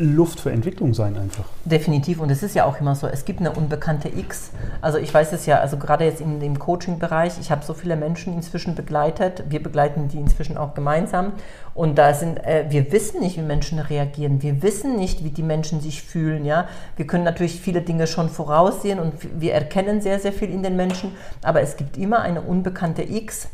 Luft 0.00 0.40
für 0.40 0.50
Entwicklung 0.50 0.94
sein 0.94 1.18
einfach. 1.18 1.44
Definitiv. 1.66 2.20
Und 2.20 2.30
es 2.30 2.42
ist 2.42 2.54
ja 2.54 2.64
auch 2.64 2.80
immer 2.80 2.94
so, 2.94 3.06
es 3.06 3.26
gibt 3.26 3.40
eine 3.40 3.52
unbekannte 3.52 4.08
X. 4.08 4.50
Also 4.80 4.96
ich 4.96 5.12
weiß 5.12 5.32
es 5.34 5.44
ja, 5.44 5.58
also 5.58 5.76
gerade 5.76 6.06
jetzt 6.06 6.22
in 6.22 6.40
dem 6.40 6.58
Coaching-Bereich, 6.58 7.34
ich 7.38 7.50
habe 7.50 7.62
so 7.64 7.74
viele 7.74 7.96
Menschen 7.96 8.32
inzwischen 8.32 8.74
begleitet. 8.74 9.44
Wir 9.50 9.62
begleiten 9.62 10.08
die 10.08 10.16
inzwischen 10.16 10.56
auch 10.56 10.72
gemeinsam. 10.72 11.32
Und 11.74 11.98
da 11.98 12.14
sind, 12.14 12.38
äh, 12.38 12.64
wir 12.70 12.90
wissen 12.92 13.20
nicht, 13.20 13.36
wie 13.36 13.42
Menschen 13.42 13.78
reagieren. 13.78 14.42
Wir 14.42 14.62
wissen 14.62 14.96
nicht, 14.96 15.22
wie 15.22 15.30
die 15.30 15.42
Menschen 15.42 15.82
sich 15.82 16.02
fühlen. 16.02 16.46
Ja, 16.46 16.66
wir 16.96 17.06
können 17.06 17.24
natürlich 17.24 17.60
viele 17.60 17.82
Dinge 17.82 18.06
schon 18.06 18.30
voraussehen 18.30 19.00
und 19.00 19.12
wir 19.38 19.52
erkennen 19.52 20.00
sehr, 20.00 20.18
sehr 20.18 20.32
viel 20.32 20.50
in 20.50 20.62
den 20.62 20.76
Menschen. 20.76 21.12
Aber 21.42 21.60
es 21.60 21.76
gibt 21.76 21.98
immer 21.98 22.22
eine 22.22 22.40
unbekannte 22.40 23.02
X. 23.02 23.48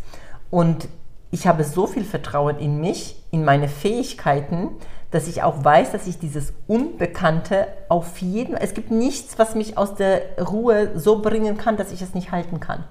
Und 0.51 0.89
ich 1.31 1.47
habe 1.47 1.65
so 1.65 1.87
viel 1.87 2.05
Vertrauen 2.05 2.59
in 2.59 2.81
mich, 2.81 3.23
in 3.31 3.45
meine 3.45 3.69
Fähigkeiten, 3.69 4.71
dass 5.11 5.29
ich 5.29 5.43
auch 5.43 5.65
weiß, 5.65 5.93
dass 5.93 6.07
ich 6.07 6.19
dieses 6.19 6.53
Unbekannte 6.67 7.67
auf 7.89 8.19
jeden 8.19 8.57
es 8.57 8.75
gibt 8.75 8.91
nichts, 8.91 9.39
was 9.39 9.55
mich 9.55 9.79
aus 9.79 9.95
der 9.95 10.21
Ruhe 10.39 10.99
so 10.99 11.23
bringen 11.23 11.57
kann, 11.57 11.77
dass 11.77 11.93
ich 11.93 12.03
es 12.03 12.15
nicht 12.15 12.33
halten 12.33 12.61
kann. 12.61 12.85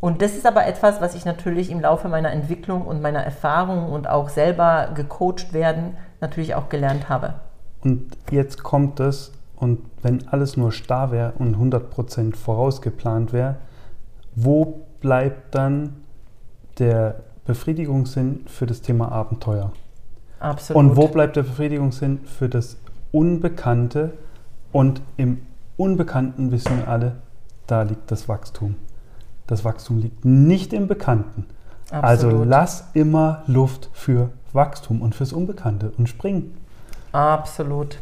Und 0.00 0.20
das 0.20 0.34
ist 0.34 0.46
aber 0.46 0.66
etwas, 0.66 1.00
was 1.00 1.14
ich 1.14 1.24
natürlich 1.24 1.70
im 1.70 1.80
Laufe 1.80 2.08
meiner 2.08 2.30
Entwicklung 2.30 2.82
und 2.82 3.00
meiner 3.00 3.20
Erfahrung 3.20 3.90
und 3.90 4.06
auch 4.06 4.28
selber 4.28 4.90
gecoacht 4.94 5.54
werden, 5.54 5.96
natürlich 6.20 6.54
auch 6.54 6.68
gelernt 6.68 7.08
habe. 7.08 7.34
Und 7.82 8.14
jetzt 8.30 8.62
kommt 8.62 9.00
es, 9.00 9.32
und 9.56 9.80
wenn 10.02 10.28
alles 10.28 10.58
nur 10.58 10.72
starr 10.72 11.10
wäre 11.10 11.32
und 11.38 11.56
100% 11.56 12.36
vorausgeplant 12.36 13.32
wäre, 13.32 13.56
wo 14.34 14.80
bleibt 15.00 15.54
dann 15.54 16.03
der 16.78 17.16
Befriedigungssinn 17.46 18.46
für 18.46 18.66
das 18.66 18.82
Thema 18.82 19.12
Abenteuer? 19.12 19.72
Absolut. 20.40 20.82
Und 20.82 20.96
wo 20.96 21.08
bleibt 21.08 21.36
der 21.36 21.42
Befriedigungssinn 21.42 22.20
für 22.24 22.48
das 22.48 22.76
Unbekannte? 23.12 24.12
Und 24.72 25.02
im 25.16 25.42
Unbekannten 25.76 26.50
wissen 26.50 26.78
wir 26.78 26.88
alle, 26.88 27.16
da 27.66 27.82
liegt 27.82 28.10
das 28.10 28.28
Wachstum. 28.28 28.76
Das 29.46 29.64
Wachstum 29.64 29.98
liegt 29.98 30.24
nicht 30.24 30.72
im 30.72 30.86
Bekannten. 30.86 31.46
Also 31.90 32.28
Absolut. 32.28 32.48
lass 32.48 32.88
immer 32.94 33.42
Luft 33.46 33.90
für 33.92 34.30
Wachstum 34.52 35.02
und 35.02 35.14
fürs 35.14 35.32
Unbekannte 35.32 35.92
und 35.98 36.08
spring. 36.08 36.54
Absolut. 37.12 37.98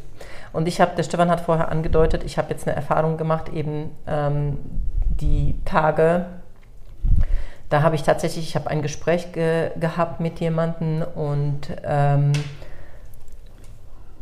Und 0.52 0.68
ich 0.68 0.80
habe, 0.80 0.92
der 0.96 1.02
Stefan 1.02 1.30
hat 1.30 1.40
vorher 1.40 1.70
angedeutet, 1.70 2.22
ich 2.24 2.38
habe 2.38 2.50
jetzt 2.50 2.66
eine 2.66 2.76
Erfahrung 2.76 3.16
gemacht, 3.16 3.48
eben 3.48 3.90
ähm, 4.06 4.58
die 5.20 5.56
Tage, 5.64 6.26
da 7.72 7.82
habe 7.82 7.94
ich 7.94 8.02
tatsächlich, 8.02 8.48
ich 8.48 8.54
habe 8.54 8.68
ein 8.68 8.82
Gespräch 8.82 9.32
ge 9.32 9.70
gehabt 9.80 10.20
mit 10.20 10.40
jemandem 10.40 11.02
und, 11.14 11.60
ähm, 11.84 12.32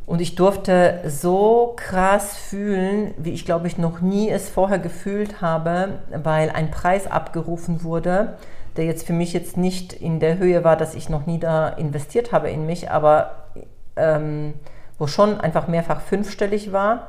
und 0.07 0.21
ich 0.21 0.37
durfte 0.37 1.01
so 1.07 1.75
krass 1.75 2.37
fühlen, 2.37 3.13
wie 3.19 3.33
ich 3.33 3.45
glaube 3.45 3.67
ich 3.67 3.77
noch 3.77 4.01
nie 4.01 4.31
es 4.31 4.49
vorher 4.49 4.79
gefühlt 4.79 5.41
habe, 5.41 5.99
weil 6.11 6.51
ein 6.51 6.71
Preis 6.71 7.09
abgerufen 7.09 7.83
wurde, 7.83 8.37
der 8.77 8.85
jetzt 8.85 9.05
für 9.05 9.13
mich 9.13 9.33
jetzt 9.33 9.57
nicht 9.57 9.93
in 9.93 10.21
der 10.21 10.39
Höhe 10.39 10.63
war, 10.63 10.77
dass 10.77 10.95
ich 10.95 11.09
noch 11.09 11.27
nie 11.27 11.41
da 11.41 11.71
investiert 11.71 12.31
habe 12.31 12.51
in 12.51 12.67
mich, 12.67 12.89
aber 12.89 13.49
ähm, 13.97 14.55
wo 14.97 15.09
schon 15.09 15.41
einfach 15.41 15.67
mehrfach 15.67 16.03
fünfstellig 16.03 16.73
war. 16.73 17.09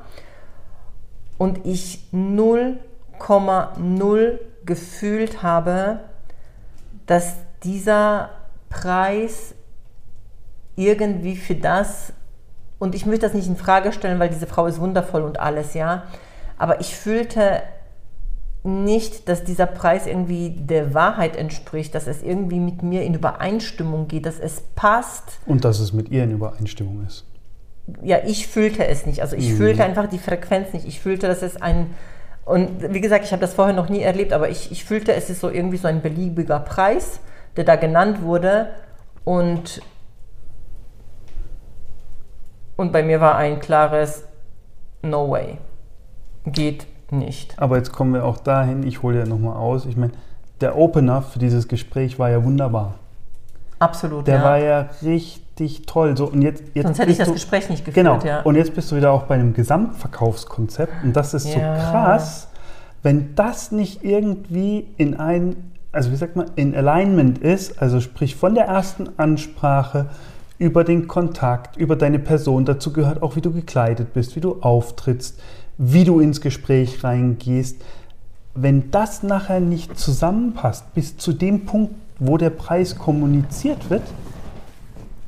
Und 1.38 1.68
ich 1.68 2.08
0,0 2.12 4.40
gefühlt 4.66 5.44
habe, 5.44 6.00
dass 7.12 7.36
dieser 7.64 8.30
Preis 8.70 9.54
irgendwie 10.78 11.36
für 11.36 11.56
das, 11.56 12.14
und 12.80 12.96
ich 12.96 13.06
möchte 13.06 13.26
das 13.26 13.34
nicht 13.34 13.48
in 13.48 13.58
Frage 13.58 13.92
stellen, 13.92 14.18
weil 14.18 14.30
diese 14.30 14.48
Frau 14.48 14.66
ist 14.66 14.80
wundervoll 14.80 15.24
und 15.24 15.38
alles, 15.38 15.74
ja, 15.74 16.04
aber 16.58 16.80
ich 16.80 16.96
fühlte 16.96 17.64
nicht, 18.64 19.28
dass 19.28 19.44
dieser 19.44 19.66
Preis 19.66 20.08
irgendwie 20.08 20.52
der 20.52 20.94
Wahrheit 20.94 21.36
entspricht, 21.36 21.96
dass 21.96 22.08
es 22.08 22.24
irgendwie 22.24 22.62
mit 22.62 22.82
mir 22.82 23.04
in 23.04 23.14
Übereinstimmung 23.14 24.08
geht, 24.08 24.26
dass 24.26 24.40
es 24.40 24.62
passt. 24.76 25.40
Und 25.46 25.66
dass 25.66 25.82
es 25.82 25.92
mit 25.92 26.12
ihr 26.12 26.24
in 26.24 26.32
Übereinstimmung 26.32 27.06
ist. 27.06 27.26
Ja, 28.04 28.20
ich 28.26 28.48
fühlte 28.48 28.88
es 28.88 29.06
nicht. 29.06 29.22
Also 29.22 29.36
ich 29.36 29.54
fühlte 29.54 29.84
einfach 29.84 30.08
die 30.08 30.20
Frequenz 30.20 30.72
nicht. 30.72 30.88
Ich 30.88 31.02
fühlte, 31.02 31.28
dass 31.28 31.42
es 31.42 31.62
ein, 31.62 31.88
und 32.46 32.94
wie 32.94 33.02
gesagt, 33.02 33.26
ich 33.26 33.32
habe 33.32 33.42
das 33.42 33.54
vorher 33.54 33.76
noch 33.76 33.90
nie 33.90 34.02
erlebt, 34.02 34.34
aber 34.34 34.50
ich, 34.50 34.72
ich 34.72 34.84
fühlte, 34.84 35.14
es 35.14 35.30
ist 35.30 35.42
so 35.42 35.50
irgendwie 35.50 35.78
so 35.78 35.88
ein 35.88 36.02
beliebiger 36.02 36.60
Preis, 36.60 37.20
der 37.56 37.64
da 37.64 37.76
genannt 37.76 38.22
wurde. 38.24 38.70
Und, 39.24 39.82
und 42.76 42.92
bei 42.92 43.04
mir 43.04 43.22
war 43.22 43.36
ein 43.36 43.60
klares 43.60 44.26
No 45.04 45.30
way. 45.30 45.58
Geht 46.46 46.88
nicht. 47.12 47.58
Aber 47.60 47.78
jetzt 47.78 47.92
kommen 47.92 48.14
wir 48.14 48.26
auch 48.26 48.38
dahin, 48.38 48.84
ich 48.84 49.04
hole 49.04 49.20
ja 49.20 49.26
nochmal 49.26 49.58
aus. 49.58 49.86
Ich 49.86 49.98
meine, 49.98 50.14
der 50.62 50.78
Opener 50.78 51.22
für 51.22 51.40
dieses 51.40 51.68
Gespräch 51.68 52.18
war 52.18 52.30
ja 52.30 52.44
wunderbar. 52.44 52.96
Absolut. 53.82 54.28
Der 54.28 54.36
ja. 54.40 54.44
war 54.44 54.58
ja 54.60 54.90
richtig 55.04 55.86
toll. 55.86 56.16
So, 56.16 56.26
und 56.28 56.42
jetzt, 56.42 56.64
jetzt 56.74 56.86
Sonst 56.86 57.00
hätte 57.00 57.12
ich 57.12 57.18
das 57.18 57.28
du- 57.28 57.34
Gespräch 57.34 57.70
nicht 57.70 57.84
geführt. 57.86 57.96
Genau. 58.06 58.20
Ja. 58.24 58.42
Und 58.42 58.56
jetzt 58.56 58.74
bist 58.74 58.92
du 58.92 58.96
wieder 58.96 59.12
auch 59.12 59.24
bei 59.24 59.36
einem 59.36 59.54
Gesamtverkaufskonzept. 59.54 61.04
Und 61.04 61.16
das 61.16 61.34
ist 61.34 61.52
so 61.52 61.60
Ja. 61.60 61.76
krass, 61.76 62.48
wenn 63.04 63.36
das 63.36 63.72
nicht 63.72 64.04
irgendwie 64.04 64.88
in 64.98 65.16
ein, 65.20 65.56
also 65.92 66.12
wie 66.12 66.16
sagt 66.16 66.36
man, 66.36 66.52
in 66.56 66.76
Alignment 66.76 67.40
ist, 67.40 67.82
also 67.82 68.00
sprich 68.00 68.36
von 68.36 68.54
der 68.56 68.66
ersten 68.66 69.10
Ansprache 69.18 70.08
über 70.60 70.84
den 70.84 71.08
Kontakt, 71.08 71.76
über 71.78 71.96
deine 71.96 72.20
Person, 72.20 72.66
dazu 72.66 72.94
gehört 72.94 73.24
auch, 73.24 73.36
wie 73.36 73.42
du 73.42 73.52
gekleidet 73.52 74.14
bist, 74.14 74.36
wie 74.36 74.42
du 74.42 74.62
auftrittst, 74.62 75.40
wie 75.80 76.04
du 76.04 76.20
ins 76.20 76.40
Gespräch 76.42 77.04
reingehst. 77.04 77.82
Wenn 78.54 78.92
das 78.92 79.24
nachher 79.24 79.60
nicht 79.60 79.98
zusammenpasst, 79.98 80.94
bis 80.94 81.18
zu 81.18 81.34
dem 81.34 81.66
Punkt, 81.66 81.96
wo 82.22 82.38
der 82.38 82.52
Preis 82.52 82.98
kommuniziert 82.98 83.90
wird, 83.90 84.04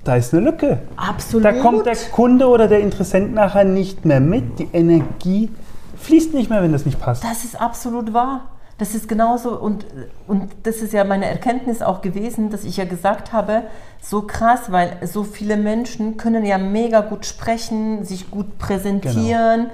da 0.04 0.16
ist 0.16 0.34
eine 0.34 0.44
Lücke. 0.44 0.80
Absolut. 0.96 1.44
Da 1.44 1.54
kommt 1.54 1.86
der 1.86 1.96
Kunde 1.96 2.48
oder 2.48 2.68
der 2.68 2.82
Interessent 2.82 3.34
nachher 3.34 3.64
nicht 3.64 4.06
mehr 4.06 4.20
mit. 4.20 4.60
Die 4.60 4.70
Energie 4.74 5.50
fließt 5.98 6.34
nicht 6.34 6.50
mehr, 6.50 6.62
wenn 6.62 6.72
das 6.72 6.86
nicht 6.86 7.00
passt. 7.00 7.24
Das 7.24 7.44
ist 7.44 7.60
absolut 7.60 8.14
wahr. 8.14 8.50
Das 8.78 8.96
ist 8.96 9.08
genauso 9.08 9.60
und, 9.60 9.86
und 10.28 10.52
das 10.64 10.78
ist 10.78 10.94
ja 10.94 11.04
meine 11.04 11.26
Erkenntnis 11.26 11.82
auch 11.82 12.02
gewesen, 12.02 12.50
dass 12.50 12.64
ich 12.64 12.78
ja 12.78 12.86
gesagt 12.86 13.32
habe, 13.32 13.64
so 14.02 14.24
krass, 14.24 14.72
weil 14.72 14.98
so 15.04 15.24
viele 15.24 15.58
Menschen 15.58 16.18
können 16.18 16.46
ja 16.46 16.58
mega 16.58 17.02
gut 17.02 17.26
sprechen, 17.26 18.04
sich 18.04 18.30
gut 18.30 18.58
präsentieren 18.58 19.68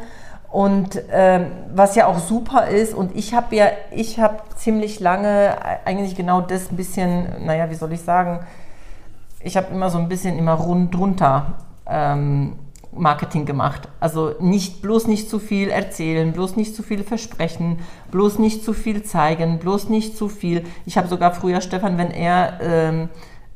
und 0.51 1.01
ähm, 1.11 1.47
was 1.73 1.95
ja 1.95 2.07
auch 2.07 2.19
super 2.19 2.67
ist 2.67 2.93
und 2.93 3.15
ich 3.15 3.33
habe 3.33 3.55
ja, 3.55 3.67
ich 3.91 4.19
habe 4.19 4.37
ziemlich 4.55 4.99
lange 4.99 5.57
eigentlich 5.85 6.15
genau 6.15 6.41
das 6.41 6.71
ein 6.71 6.75
bisschen, 6.75 7.45
naja, 7.45 7.69
wie 7.69 7.75
soll 7.75 7.93
ich 7.93 8.01
sagen, 8.01 8.39
ich 9.41 9.55
habe 9.57 9.67
immer 9.71 9.89
so 9.89 9.99
ein 9.99 10.09
bisschen 10.09 10.37
immer 10.37 10.53
rund 10.53 10.93
drunter 10.93 11.53
ähm, 11.85 12.55
Marketing 12.91 13.45
gemacht. 13.45 13.87
Also 13.99 14.33
nicht 14.39 14.81
bloß 14.81 15.07
nicht 15.07 15.29
zu 15.29 15.39
viel 15.39 15.69
erzählen, 15.69 16.33
bloß 16.33 16.55
nicht 16.55 16.75
zu 16.75 16.83
viel 16.83 17.03
versprechen, 17.03 17.79
bloß 18.11 18.39
nicht 18.39 18.63
zu 18.63 18.73
viel 18.73 19.03
zeigen, 19.03 19.59
bloß 19.59 19.89
nicht 19.89 20.17
zu 20.17 20.29
viel. 20.29 20.65
Ich 20.85 20.97
habe 20.97 21.07
sogar 21.07 21.33
früher 21.33 21.61
Stefan, 21.61 21.97
wenn 21.97 22.11
er 22.11 22.59
ähm, 22.61 23.09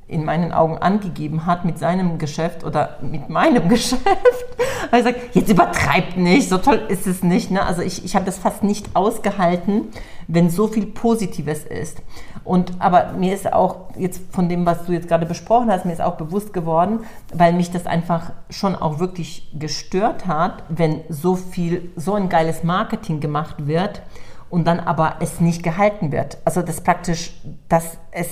in 0.07 0.25
meinen 0.25 0.51
Augen 0.51 0.77
angegeben 0.77 1.45
hat 1.45 1.65
mit 1.65 1.79
seinem 1.79 2.19
Geschäft 2.19 2.63
oder 2.63 2.97
mit 3.01 3.29
meinem 3.29 3.67
Geschäft, 3.69 4.42
Aber 4.87 4.97
ich 4.97 5.03
sage, 5.03 5.17
jetzt 5.33 5.49
übertreibt 5.49 6.17
nicht, 6.17 6.49
so 6.49 6.57
toll 6.57 6.81
ist 6.87 7.07
es 7.07 7.23
nicht. 7.23 7.51
Ne? 7.51 7.65
Also 7.65 7.81
ich, 7.81 8.05
ich 8.05 8.15
habe 8.15 8.25
das 8.25 8.37
fast 8.37 8.63
nicht 8.63 8.95
ausgehalten, 8.95 9.89
wenn 10.27 10.49
so 10.49 10.67
viel 10.67 10.85
Positives 10.85 11.63
ist. 11.63 12.01
Und 12.43 12.73
aber 12.79 13.13
mir 13.13 13.33
ist 13.33 13.51
auch 13.51 13.89
jetzt 13.97 14.21
von 14.31 14.49
dem, 14.49 14.65
was 14.65 14.85
du 14.85 14.91
jetzt 14.91 15.07
gerade 15.07 15.25
besprochen 15.25 15.71
hast, 15.71 15.85
mir 15.85 15.93
ist 15.93 16.01
auch 16.01 16.15
bewusst 16.15 16.53
geworden, 16.53 16.99
weil 17.33 17.53
mich 17.53 17.71
das 17.71 17.85
einfach 17.85 18.31
schon 18.49 18.75
auch 18.75 18.99
wirklich 18.99 19.49
gestört 19.57 20.27
hat, 20.27 20.63
wenn 20.69 21.01
so 21.09 21.35
viel, 21.35 21.91
so 21.95 22.15
ein 22.15 22.29
geiles 22.29 22.63
Marketing 22.63 23.19
gemacht 23.19 23.67
wird 23.67 24.01
und 24.49 24.67
dann 24.67 24.79
aber 24.79 25.15
es 25.19 25.39
nicht 25.39 25.63
gehalten 25.63 26.11
wird. 26.11 26.37
Also 26.45 26.61
das 26.61 26.81
praktisch, 26.81 27.33
dass 27.69 27.97
es 28.11 28.27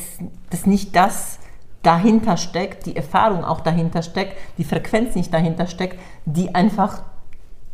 das 0.49 0.65
nicht 0.65 0.95
das 0.95 1.39
dahinter 1.83 2.37
steckt, 2.37 2.85
die 2.85 2.95
Erfahrung 2.95 3.43
auch 3.43 3.61
dahinter 3.61 4.03
steckt, 4.03 4.37
die 4.57 4.63
Frequenz 4.63 5.15
nicht 5.15 5.33
dahinter 5.33 5.67
steckt, 5.67 5.99
die 6.25 6.53
einfach 6.53 7.01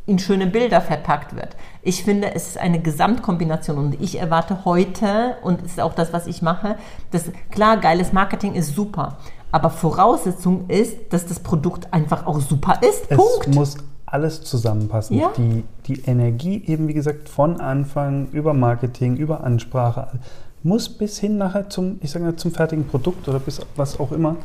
in 0.06 0.20
schöne 0.20 0.48
Bilder 0.48 0.80
verpackt 0.80 1.36
wird. 1.36 1.58
Ich 1.82 2.04
finde, 2.04 2.34
es 2.34 2.48
ist 2.48 2.58
eine 2.58 2.80
Gesamtkombination 2.80 3.78
und 3.78 4.02
ich 4.02 4.20
erwarte 4.20 4.64
heute, 4.64 5.36
und 5.44 5.62
es 5.62 5.74
ist 5.74 5.82
auch 5.82 5.94
das, 5.94 6.14
was 6.14 6.28
ich 6.28 6.42
mache, 6.42 6.78
dass 7.12 7.30
klar, 7.52 7.78
geiles 7.78 8.14
Marketing 8.14 8.54
ist 8.54 8.74
super, 8.74 9.18
aber 9.52 9.70
Voraussetzung 9.70 10.70
ist, 10.70 11.12
dass 11.12 11.26
das 11.26 11.42
Produkt 11.42 11.94
einfach 11.94 12.26
auch 12.26 12.40
super 12.40 12.80
ist. 12.82 13.06
Es 13.10 13.18
Punkt. 13.18 13.54
muss 13.54 13.78
alles 14.06 14.44
zusammenpassen. 14.44 15.18
Ja. 15.18 15.32
Die, 15.36 15.66
die 15.86 16.02
Energie 16.06 16.64
eben, 16.66 16.88
wie 16.88 16.94
gesagt, 16.94 17.28
von 17.28 17.60
Anfang 17.60 18.30
über 18.30 18.54
Marketing, 18.54 19.18
über 19.18 19.44
Ansprache, 19.44 20.20
muss 20.64 20.90
bis 20.90 21.20
hin 21.20 21.38
nachher 21.38 21.70
zum, 21.70 22.00
ich 22.02 22.12
sage 22.12 22.26
mal, 22.26 22.36
zum 22.36 22.52
fertigen 22.52 22.88
Produkt 22.88 23.28
oder 23.28 23.40
bis 23.40 23.62
was 23.76 24.00
auch 24.00 24.12
immer, 24.12 24.38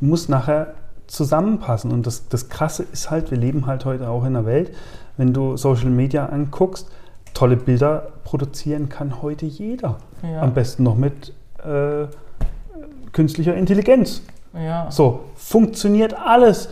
muss 0.00 0.28
nachher 0.28 0.74
zusammenpassen. 1.06 1.92
Und 1.92 2.06
das, 2.06 2.28
das 2.28 2.48
Krasse 2.48 2.84
ist 2.92 3.10
halt, 3.10 3.30
wir 3.30 3.38
leben 3.38 3.66
halt 3.66 3.84
heute 3.84 4.08
auch 4.08 4.22
in 4.22 4.36
einer 4.36 4.46
Welt, 4.46 4.74
wenn 5.16 5.32
du 5.32 5.56
Social 5.56 5.90
Media 5.90 6.26
anguckst, 6.26 6.90
tolle 7.34 7.56
Bilder 7.56 8.12
produzieren 8.24 8.88
kann 8.88 9.22
heute 9.22 9.46
jeder. 9.46 9.98
Ja. 10.22 10.42
Am 10.42 10.54
besten 10.54 10.82
noch 10.82 10.96
mit 10.96 11.32
äh, 11.64 12.06
künstlicher 13.12 13.54
Intelligenz. 13.54 14.22
Ja. 14.54 14.90
So, 14.90 15.24
funktioniert 15.34 16.14
alles. 16.14 16.68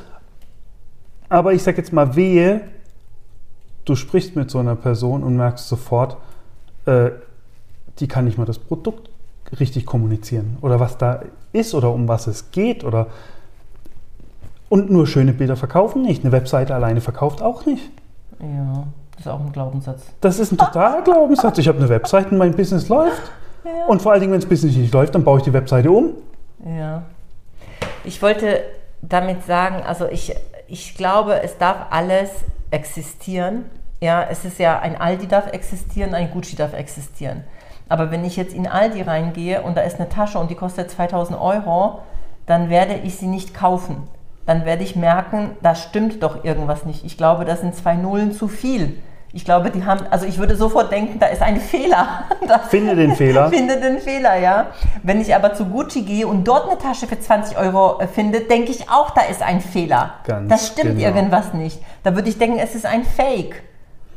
Aber 1.28 1.52
ich 1.52 1.62
sage 1.62 1.78
jetzt 1.78 1.92
mal, 1.92 2.14
wehe, 2.14 2.62
du 3.84 3.96
sprichst 3.96 4.36
mit 4.36 4.50
so 4.50 4.58
einer 4.58 4.76
Person 4.76 5.22
und 5.22 5.36
merkst 5.36 5.68
sofort, 5.68 6.16
äh, 6.86 7.10
die 8.02 8.08
kann 8.08 8.26
nicht 8.26 8.36
mal 8.36 8.44
das 8.44 8.58
Produkt 8.58 9.08
richtig 9.58 9.86
kommunizieren 9.86 10.58
oder 10.60 10.80
was 10.80 10.98
da 10.98 11.22
ist 11.52 11.74
oder 11.74 11.90
um 11.92 12.08
was 12.08 12.26
es 12.26 12.50
geht 12.50 12.84
oder 12.84 13.06
und 14.68 14.90
nur 14.90 15.06
schöne 15.06 15.32
Bilder 15.32 15.56
verkaufen 15.56 16.02
nicht. 16.02 16.24
Eine 16.24 16.32
Webseite 16.32 16.74
alleine 16.74 17.00
verkauft 17.00 17.42
auch 17.42 17.66
nicht. 17.66 17.90
ja, 18.40 18.84
das 19.12 19.26
ist 19.26 19.28
auch 19.28 19.40
ein 19.40 19.52
Glaubenssatz. 19.52 20.04
Das 20.20 20.38
ist 20.38 20.50
ein 20.50 20.58
totaler 20.58 21.02
Glaubenssatz. 21.02 21.58
Ich 21.58 21.68
habe 21.68 21.78
eine 21.78 21.88
Webseite 21.88 22.30
und 22.30 22.38
mein 22.38 22.56
Business 22.56 22.88
läuft. 22.88 23.30
Ja. 23.64 23.86
Und 23.86 24.00
vor 24.00 24.12
allen 24.12 24.22
Dingen, 24.22 24.32
wenn 24.32 24.40
das 24.40 24.48
Business 24.48 24.74
nicht 24.74 24.92
läuft, 24.92 25.14
dann 25.14 25.24
baue 25.24 25.38
ich 25.38 25.44
die 25.44 25.52
Webseite 25.52 25.90
um. 25.90 26.14
Ja. 26.64 27.02
Ich 28.04 28.20
wollte 28.22 28.62
damit 29.02 29.44
sagen, 29.44 29.82
also 29.86 30.08
ich, 30.08 30.34
ich 30.66 30.96
glaube, 30.96 31.42
es 31.42 31.58
darf 31.58 31.88
alles 31.90 32.30
existieren. 32.70 33.66
Ja, 34.00 34.26
es 34.28 34.44
ist 34.44 34.58
ja, 34.58 34.78
ein 34.80 34.98
Aldi 34.98 35.28
darf 35.28 35.52
existieren, 35.52 36.14
ein 36.14 36.30
Gucci 36.30 36.56
darf 36.56 36.72
existieren. 36.72 37.44
Aber 37.92 38.10
wenn 38.10 38.24
ich 38.24 38.36
jetzt 38.36 38.54
in 38.54 38.66
Aldi 38.66 39.02
reingehe 39.02 39.60
und 39.60 39.76
da 39.76 39.82
ist 39.82 40.00
eine 40.00 40.08
Tasche 40.08 40.38
und 40.38 40.50
die 40.50 40.54
kostet 40.54 40.90
2000 40.90 41.38
Euro, 41.38 41.98
dann 42.46 42.70
werde 42.70 42.94
ich 42.94 43.16
sie 43.16 43.26
nicht 43.26 43.52
kaufen. 43.52 44.08
Dann 44.46 44.64
werde 44.64 44.82
ich 44.82 44.96
merken, 44.96 45.50
da 45.60 45.74
stimmt 45.74 46.22
doch 46.22 46.42
irgendwas 46.42 46.86
nicht. 46.86 47.04
Ich 47.04 47.18
glaube, 47.18 47.44
das 47.44 47.60
sind 47.60 47.74
zwei 47.74 47.96
Nullen 47.96 48.32
zu 48.32 48.48
viel. 48.48 48.96
Ich 49.34 49.44
glaube, 49.44 49.70
die 49.70 49.84
haben, 49.84 50.06
also 50.08 50.24
ich 50.24 50.38
würde 50.38 50.56
sofort 50.56 50.90
denken, 50.90 51.18
da 51.18 51.26
ist 51.26 51.42
ein 51.42 51.60
Fehler. 51.60 52.24
Finde 52.70 52.96
den 52.96 53.14
Fehler. 53.14 53.48
finde 53.52 53.78
den 53.78 53.98
Fehler, 53.98 54.38
ja. 54.38 54.68
Wenn 55.02 55.20
ich 55.20 55.34
aber 55.34 55.52
zu 55.52 55.66
Gucci 55.66 56.00
gehe 56.00 56.26
und 56.26 56.48
dort 56.48 56.70
eine 56.70 56.78
Tasche 56.78 57.06
für 57.06 57.20
20 57.20 57.58
Euro 57.58 58.00
äh, 58.00 58.06
finde, 58.06 58.40
denke 58.40 58.70
ich 58.70 58.88
auch, 58.88 59.10
da 59.10 59.20
ist 59.20 59.42
ein 59.42 59.60
Fehler. 59.60 60.14
Ganz 60.24 60.48
das 60.48 60.68
stimmt 60.68 60.96
genau. 60.96 61.08
irgendwas 61.08 61.52
nicht. 61.52 61.78
Da 62.04 62.14
würde 62.14 62.30
ich 62.30 62.38
denken, 62.38 62.58
es 62.58 62.74
ist 62.74 62.86
ein 62.86 63.04
Fake. 63.04 63.62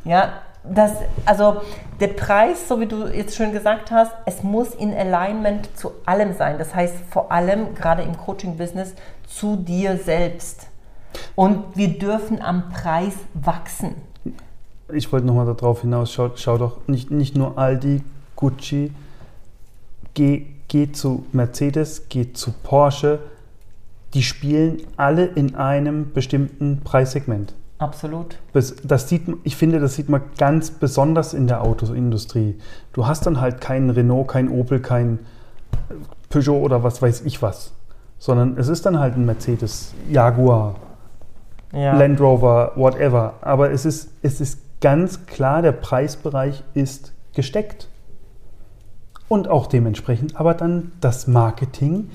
Ja, 0.04 0.32
das, 0.70 0.92
also 1.24 1.60
der 2.00 2.08
Preis, 2.08 2.68
so 2.68 2.80
wie 2.80 2.86
du 2.86 3.06
jetzt 3.06 3.36
schon 3.36 3.52
gesagt 3.52 3.90
hast, 3.90 4.12
es 4.26 4.42
muss 4.42 4.74
in 4.74 4.92
Alignment 4.92 5.68
zu 5.76 5.92
allem 6.04 6.34
sein. 6.34 6.58
Das 6.58 6.74
heißt 6.74 6.94
vor 7.10 7.32
allem, 7.32 7.74
gerade 7.74 8.02
im 8.02 8.16
Coaching-Business, 8.16 8.94
zu 9.26 9.56
dir 9.56 9.96
selbst. 9.96 10.68
Und 11.34 11.76
wir 11.76 11.98
dürfen 11.98 12.42
am 12.42 12.70
Preis 12.70 13.14
wachsen. 13.34 13.94
ich 14.92 15.10
wollte 15.12 15.26
nochmal 15.26 15.46
darauf 15.46 15.80
hinaus, 15.80 16.12
schau, 16.12 16.30
schau 16.36 16.58
doch 16.58 16.86
nicht, 16.86 17.10
nicht 17.10 17.36
nur 17.36 17.58
Aldi, 17.58 18.02
Gucci, 18.36 18.92
geh, 20.14 20.46
geh 20.68 20.92
zu 20.92 21.24
Mercedes, 21.32 22.08
geh 22.08 22.32
zu 22.32 22.52
Porsche, 22.52 23.20
die 24.14 24.22
spielen 24.22 24.82
alle 24.96 25.24
in 25.24 25.54
einem 25.54 26.12
bestimmten 26.12 26.82
Preissegment. 26.84 27.54
Absolut. 27.78 28.38
Das, 28.52 28.76
das 28.82 29.08
sieht, 29.08 29.22
ich 29.44 29.56
finde, 29.56 29.80
das 29.80 29.94
sieht 29.96 30.08
man 30.08 30.22
ganz 30.38 30.70
besonders 30.70 31.34
in 31.34 31.46
der 31.46 31.62
Autoindustrie. 31.62 32.58
Du 32.92 33.06
hast 33.06 33.26
dann 33.26 33.40
halt 33.40 33.60
keinen 33.60 33.90
Renault, 33.90 34.28
kein 34.28 34.48
Opel, 34.48 34.80
kein 34.80 35.18
Peugeot 36.30 36.60
oder 36.60 36.82
was 36.82 37.02
weiß 37.02 37.22
ich 37.22 37.42
was, 37.42 37.72
sondern 38.18 38.56
es 38.56 38.68
ist 38.68 38.86
dann 38.86 38.98
halt 38.98 39.16
ein 39.16 39.26
Mercedes, 39.26 39.92
Jaguar, 40.10 40.76
Ja. 41.72 41.96
Land 41.98 42.20
Rover, 42.20 42.72
whatever. 42.76 43.34
Aber 43.42 43.70
es 43.70 43.84
ist, 43.84 44.10
es 44.22 44.40
ist 44.40 44.60
ganz 44.80 45.26
klar, 45.26 45.60
der 45.60 45.72
Preisbereich 45.72 46.64
ist 46.74 47.12
gesteckt. 47.34 47.88
Und 49.28 49.48
auch 49.48 49.66
dementsprechend 49.66 50.36
aber 50.36 50.54
dann 50.54 50.92
das 51.00 51.26
Marketing 51.26 52.10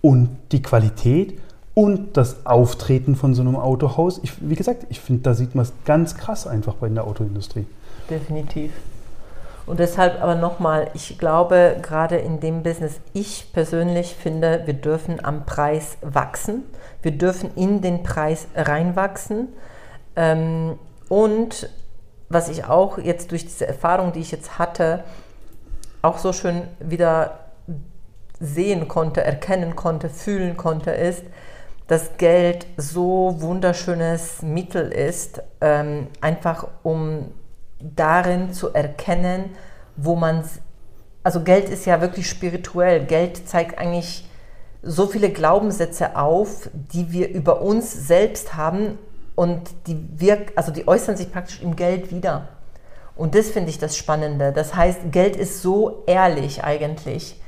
und 0.00 0.30
die 0.50 0.62
Qualität 0.62 1.38
und 1.74 2.16
das 2.16 2.46
Auftreten 2.46 3.16
von 3.16 3.34
so 3.34 3.42
einem 3.42 3.56
Autohaus. 3.56 4.20
Ich, 4.22 4.48
wie 4.48 4.54
gesagt, 4.54 4.86
ich 4.88 5.00
finde, 5.00 5.22
da 5.22 5.34
sieht 5.34 5.54
man 5.54 5.64
es 5.64 5.72
ganz 5.84 6.16
krass 6.16 6.46
einfach 6.46 6.74
bei 6.74 6.88
der 6.88 7.04
Autoindustrie. 7.04 7.66
Definitiv. 8.08 8.72
Und 9.66 9.80
deshalb 9.80 10.22
aber 10.22 10.34
nochmal, 10.34 10.90
ich 10.94 11.18
glaube, 11.18 11.76
gerade 11.80 12.16
in 12.16 12.38
dem 12.38 12.62
Business, 12.62 13.00
ich 13.12 13.50
persönlich 13.52 14.14
finde, 14.14 14.62
wir 14.66 14.74
dürfen 14.74 15.24
am 15.24 15.46
Preis 15.46 15.96
wachsen. 16.02 16.64
Wir 17.02 17.12
dürfen 17.12 17.50
in 17.56 17.80
den 17.80 18.02
Preis 18.02 18.46
reinwachsen. 18.54 19.48
Ähm, 20.16 20.78
und 21.08 21.68
was 22.28 22.48
ich 22.48 22.66
auch 22.66 22.98
jetzt 22.98 23.30
durch 23.30 23.44
diese 23.44 23.66
Erfahrung, 23.66 24.12
die 24.12 24.20
ich 24.20 24.30
jetzt 24.30 24.58
hatte, 24.58 25.02
auch 26.02 26.18
so 26.18 26.32
schön 26.32 26.62
wieder 26.78 27.38
sehen 28.38 28.86
konnte, 28.88 29.24
erkennen 29.24 29.74
konnte, 29.76 30.10
fühlen 30.10 30.56
konnte, 30.56 30.90
ist, 30.90 31.22
dass 31.86 32.16
Geld 32.16 32.66
so 32.76 33.36
wunderschönes 33.38 34.42
Mittel 34.42 34.90
ist, 34.90 35.42
ähm, 35.60 36.08
einfach 36.20 36.66
um 36.82 37.32
darin 37.80 38.52
zu 38.52 38.72
erkennen, 38.72 39.50
wo 39.96 40.16
man, 40.16 40.44
also 41.22 41.42
Geld 41.42 41.68
ist 41.68 41.84
ja 41.84 42.00
wirklich 42.00 42.28
spirituell. 42.28 43.04
Geld 43.04 43.48
zeigt 43.48 43.78
eigentlich 43.78 44.28
so 44.82 45.06
viele 45.06 45.30
Glaubenssätze 45.30 46.16
auf, 46.16 46.70
die 46.72 47.12
wir 47.12 47.28
über 47.28 47.60
uns 47.60 47.92
selbst 48.06 48.54
haben 48.54 48.98
und 49.34 49.60
die 49.86 50.08
wirk, 50.16 50.52
also 50.56 50.72
die 50.72 50.86
äußern 50.88 51.16
sich 51.16 51.30
praktisch 51.32 51.60
im 51.60 51.76
Geld 51.76 52.10
wieder. 52.10 52.48
Und 53.16 53.34
das 53.34 53.48
finde 53.48 53.70
ich 53.70 53.78
das 53.78 53.96
Spannende. 53.96 54.52
Das 54.52 54.74
heißt, 54.74 55.12
Geld 55.12 55.36
ist 55.36 55.62
so 55.62 56.02
ehrlich 56.06 56.64
eigentlich. 56.64 57.40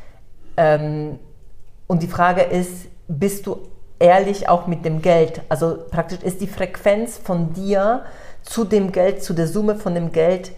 Ähm, 0.56 1.18
und 1.86 2.02
die 2.02 2.08
Frage 2.08 2.42
ist, 2.42 2.86
bist 3.08 3.46
du 3.46 3.68
ehrlich 3.98 4.48
auch 4.48 4.66
mit 4.66 4.84
dem 4.84 5.02
Geld? 5.02 5.42
Also 5.48 5.78
praktisch 5.90 6.22
ist 6.22 6.40
die 6.40 6.46
Frequenz 6.46 7.18
von 7.18 7.52
dir 7.52 8.02
zu 8.42 8.64
dem 8.64 8.92
Geld, 8.92 9.22
zu 9.22 9.32
der 9.34 9.48
Summe 9.48 9.76
von 9.76 9.94
dem 9.94 10.12
Geld 10.12 10.52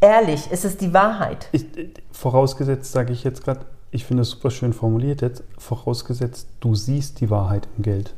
ehrlich? 0.00 0.50
Ist 0.50 0.64
es 0.64 0.76
die 0.76 0.92
Wahrheit? 0.92 1.48
Ich, 1.52 1.66
vorausgesetzt, 2.12 2.92
sage 2.92 3.12
ich 3.12 3.24
jetzt 3.24 3.44
gerade, 3.44 3.60
ich 3.90 4.04
finde 4.04 4.22
es 4.22 4.30
super 4.30 4.50
schön 4.50 4.72
formuliert 4.72 5.22
jetzt, 5.22 5.42
vorausgesetzt, 5.58 6.48
du 6.60 6.74
siehst 6.74 7.20
die 7.20 7.30
Wahrheit 7.30 7.68
im 7.76 7.82
Geld. 7.82 8.14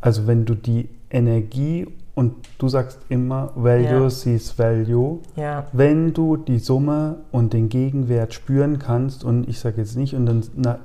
Also 0.00 0.26
wenn 0.26 0.44
du 0.44 0.54
die 0.54 0.88
Energie 1.10 1.86
und 2.14 2.34
du 2.58 2.68
sagst 2.68 2.98
immer, 3.08 3.52
Value 3.54 4.02
Ja. 4.02 4.10
sees 4.10 4.58
Value, 4.58 5.20
Ja, 5.36 5.66
wenn 5.72 6.12
du 6.12 6.36
die 6.36 6.58
Summe 6.58 7.20
und 7.32 7.52
den 7.52 7.68
Gegenwert 7.68 8.34
spüren 8.34 8.78
kannst 8.78 9.24
und 9.24 9.48
ich 9.48 9.58
sage 9.58 9.78
jetzt 9.78 9.96
nicht 9.96 10.14
und 10.14 10.26
dann 10.26 10.44
na, 10.56 10.78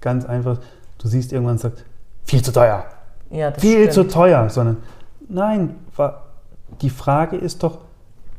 ganz 0.00 0.24
einfach, 0.24 0.58
du 0.98 1.08
siehst 1.08 1.32
irgendwann 1.32 1.52
und 1.52 1.60
sagst, 1.60 1.84
viel 2.24 2.42
zu 2.42 2.52
teuer, 2.52 2.84
ja 3.30 3.50
das 3.50 3.60
viel 3.60 3.86
zu 3.86 4.00
stimmt. 4.00 4.12
teuer, 4.12 4.50
sondern 4.50 4.76
nein, 5.28 5.76
die 6.80 6.90
Frage 6.90 7.36
ist 7.36 7.62
doch, 7.62 7.78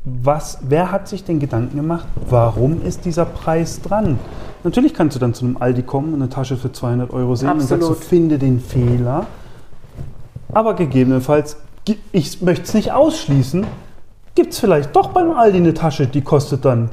was, 0.04 0.58
wer 0.62 0.90
hat 0.90 1.08
sich 1.08 1.24
den 1.24 1.40
Gedanken 1.40 1.76
gemacht, 1.76 2.06
warum 2.28 2.82
ist 2.84 3.04
dieser 3.04 3.26
Preis 3.26 3.82
dran? 3.82 4.18
Natürlich 4.64 4.94
kannst 4.94 5.16
du 5.16 5.20
dann 5.20 5.34
zu 5.34 5.44
einem 5.44 5.56
Aldi 5.58 5.82
kommen 5.82 6.14
und 6.14 6.22
eine 6.22 6.30
Tasche 6.30 6.56
für 6.56 6.72
200 6.72 7.12
Euro 7.12 7.34
sehen 7.34 7.50
und 7.50 7.60
sagst, 7.60 7.72
Absolut. 7.82 8.04
finde 8.04 8.38
den 8.38 8.60
Fehler. 8.60 9.26
Aber 10.52 10.74
gegebenenfalls, 10.74 11.56
ich 12.12 12.40
möchte 12.42 12.64
es 12.64 12.74
nicht 12.74 12.92
ausschließen, 12.92 13.66
gibt 14.34 14.52
es 14.52 14.58
vielleicht 14.58 14.94
doch 14.96 15.08
beim 15.08 15.32
Aldi 15.32 15.58
eine 15.58 15.74
Tasche, 15.74 16.06
die 16.06 16.22
kostet 16.22 16.64
dann 16.64 16.90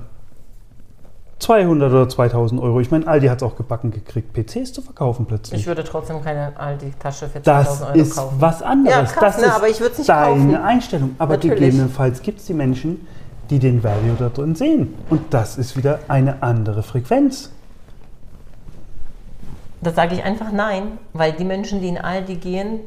200 1.40 1.92
oder 1.92 2.10
2000 2.10 2.60
Euro. 2.62 2.80
Ich 2.80 2.90
meine, 2.90 3.06
Aldi 3.08 3.28
hat 3.28 3.38
es 3.38 3.44
auch 3.44 3.56
gebacken 3.56 3.92
gekriegt, 3.92 4.34
PCs 4.34 4.74
zu 4.74 4.82
verkaufen 4.82 5.26
plötzlich. 5.28 5.62
Ich 5.62 5.68
würde 5.68 5.84
trotzdem 5.84 6.24
keine 6.24 6.58
Aldi-Tasche 6.60 7.28
für 7.30 7.42
2000 7.42 7.46
Das 7.46 7.82
Euro 7.82 7.98
ist 8.00 8.16
kaufen. 8.16 8.36
was 8.40 8.62
anderes. 8.64 8.98
Ja, 8.98 9.04
krass, 9.04 9.36
das 9.36 9.38
ne, 9.42 9.48
ist 9.48 9.56
aber 9.56 9.70
ich 9.70 9.80
nicht 9.80 10.10
deine 10.10 10.36
kaufen. 10.36 10.56
Einstellung. 10.56 11.16
Aber 11.20 11.36
Natürlich. 11.36 11.60
gegebenenfalls 11.60 12.22
gibt 12.22 12.40
es 12.40 12.46
die 12.46 12.54
Menschen, 12.56 13.08
die 13.50 13.60
den 13.60 13.84
Value 13.84 14.16
da 14.18 14.30
drin 14.30 14.56
sehen. 14.56 14.94
Und 15.10 15.34
das 15.34 15.58
ist 15.58 15.78
wieder 15.78 16.00
eine 16.08 16.42
andere 16.42 16.82
Frequenz. 16.82 17.52
Da 19.82 19.92
sage 19.92 20.16
ich 20.16 20.24
einfach 20.24 20.52
nein, 20.52 20.98
weil 21.14 21.34
die 21.34 21.46
Menschen, 21.46 21.82
die 21.82 21.88
in 21.90 22.00
Aldi 22.00 22.36
gehen, 22.38 22.80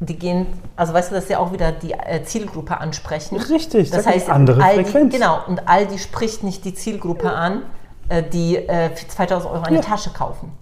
die 0.00 0.18
gehen, 0.18 0.46
also 0.76 0.92
weißt 0.92 1.10
du, 1.10 1.14
dass 1.14 1.26
sie 1.28 1.36
auch 1.36 1.52
wieder 1.52 1.72
die 1.72 1.92
äh, 1.92 2.22
Zielgruppe 2.22 2.78
ansprechen. 2.80 3.36
Richtig, 3.38 3.90
Das 3.90 4.06
heißt, 4.06 4.28
andere 4.28 4.60
Frequenz. 4.60 5.14
Genau, 5.14 5.38
und 5.46 5.66
Aldi 5.68 5.98
spricht 5.98 6.42
nicht 6.44 6.64
die 6.64 6.74
Zielgruppe 6.74 7.32
an, 7.32 7.62
äh, 8.08 8.22
die 8.22 8.56
äh, 8.56 8.90
für 8.94 9.08
2000 9.08 9.52
Euro 9.52 9.62
eine 9.64 9.76
Ja. 9.76 9.82
Tasche 9.82 10.10
kaufen. 10.10 10.52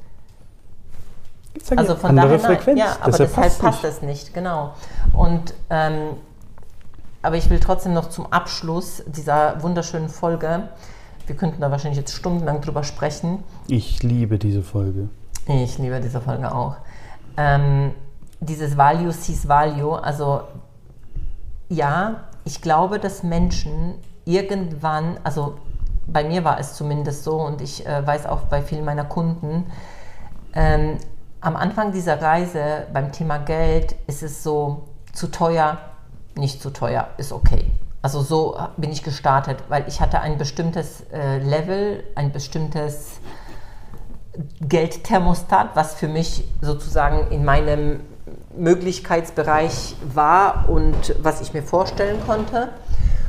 Also 1.76 1.94
von 1.96 2.10
andere 2.10 2.36
daher. 2.38 2.56
Frequenz. 2.56 2.78
ja, 2.78 2.96
aber 3.00 3.12
Deshalb 3.12 3.30
deshalb 3.34 3.58
passt 3.58 3.82
nicht. 3.84 3.92
es 3.94 4.02
nicht, 4.02 4.34
genau. 4.34 4.74
Und 5.12 5.54
ähm, 5.70 6.10
aber 7.22 7.36
ich 7.36 7.48
will 7.48 7.58
trotzdem 7.58 7.94
noch 7.94 8.10
zum 8.10 8.30
Abschluss 8.32 9.02
dieser 9.06 9.62
wunderschönen 9.62 10.08
Folge, 10.10 10.68
wir 11.26 11.36
könnten 11.36 11.60
da 11.62 11.70
wahrscheinlich 11.70 11.98
jetzt 11.98 12.12
stundenlang 12.12 12.60
drüber 12.60 12.84
sprechen. 12.84 13.42
Ich 13.66 14.02
liebe 14.02 14.38
diese 14.38 14.62
Folge. 14.62 15.08
Ich 15.46 15.78
liebe 15.78 16.00
diese 16.00 16.20
Folge 16.20 16.54
auch. 16.54 16.76
Ähm, 17.38 17.92
dieses 18.46 18.76
Value 18.76 19.12
sees 19.12 19.48
Value, 19.48 20.02
also 20.02 20.42
ja, 21.68 22.24
ich 22.44 22.60
glaube, 22.60 22.98
dass 22.98 23.22
Menschen 23.22 23.94
irgendwann, 24.24 25.18
also 25.24 25.54
bei 26.06 26.24
mir 26.24 26.44
war 26.44 26.58
es 26.58 26.74
zumindest 26.74 27.24
so 27.24 27.40
und 27.40 27.60
ich 27.60 27.86
äh, 27.86 28.06
weiß 28.06 28.26
auch 28.26 28.42
bei 28.42 28.62
vielen 28.62 28.84
meiner 28.84 29.04
Kunden, 29.04 29.66
ähm, 30.54 30.98
am 31.40 31.56
Anfang 31.56 31.92
dieser 31.92 32.20
Reise 32.20 32.86
beim 32.92 33.12
Thema 33.12 33.38
Geld 33.38 33.94
ist 34.06 34.22
es 34.22 34.42
so 34.42 34.88
zu 35.12 35.28
teuer, 35.28 35.78
nicht 36.36 36.62
zu 36.62 36.70
teuer, 36.70 37.08
ist 37.18 37.32
okay. 37.32 37.70
Also 38.02 38.22
so 38.22 38.58
bin 38.76 38.90
ich 38.90 39.02
gestartet, 39.02 39.58
weil 39.68 39.84
ich 39.88 40.00
hatte 40.00 40.20
ein 40.20 40.36
bestimmtes 40.36 41.02
äh, 41.12 41.38
Level, 41.38 42.04
ein 42.14 42.32
bestimmtes 42.32 43.20
Geldthermostat, 44.60 45.70
was 45.74 45.94
für 45.94 46.08
mich 46.08 46.46
sozusagen 46.60 47.30
in 47.30 47.44
meinem 47.44 48.00
Möglichkeitsbereich 48.56 49.96
war 50.14 50.68
und 50.68 51.14
was 51.20 51.40
ich 51.40 51.52
mir 51.52 51.62
vorstellen 51.62 52.20
konnte 52.26 52.70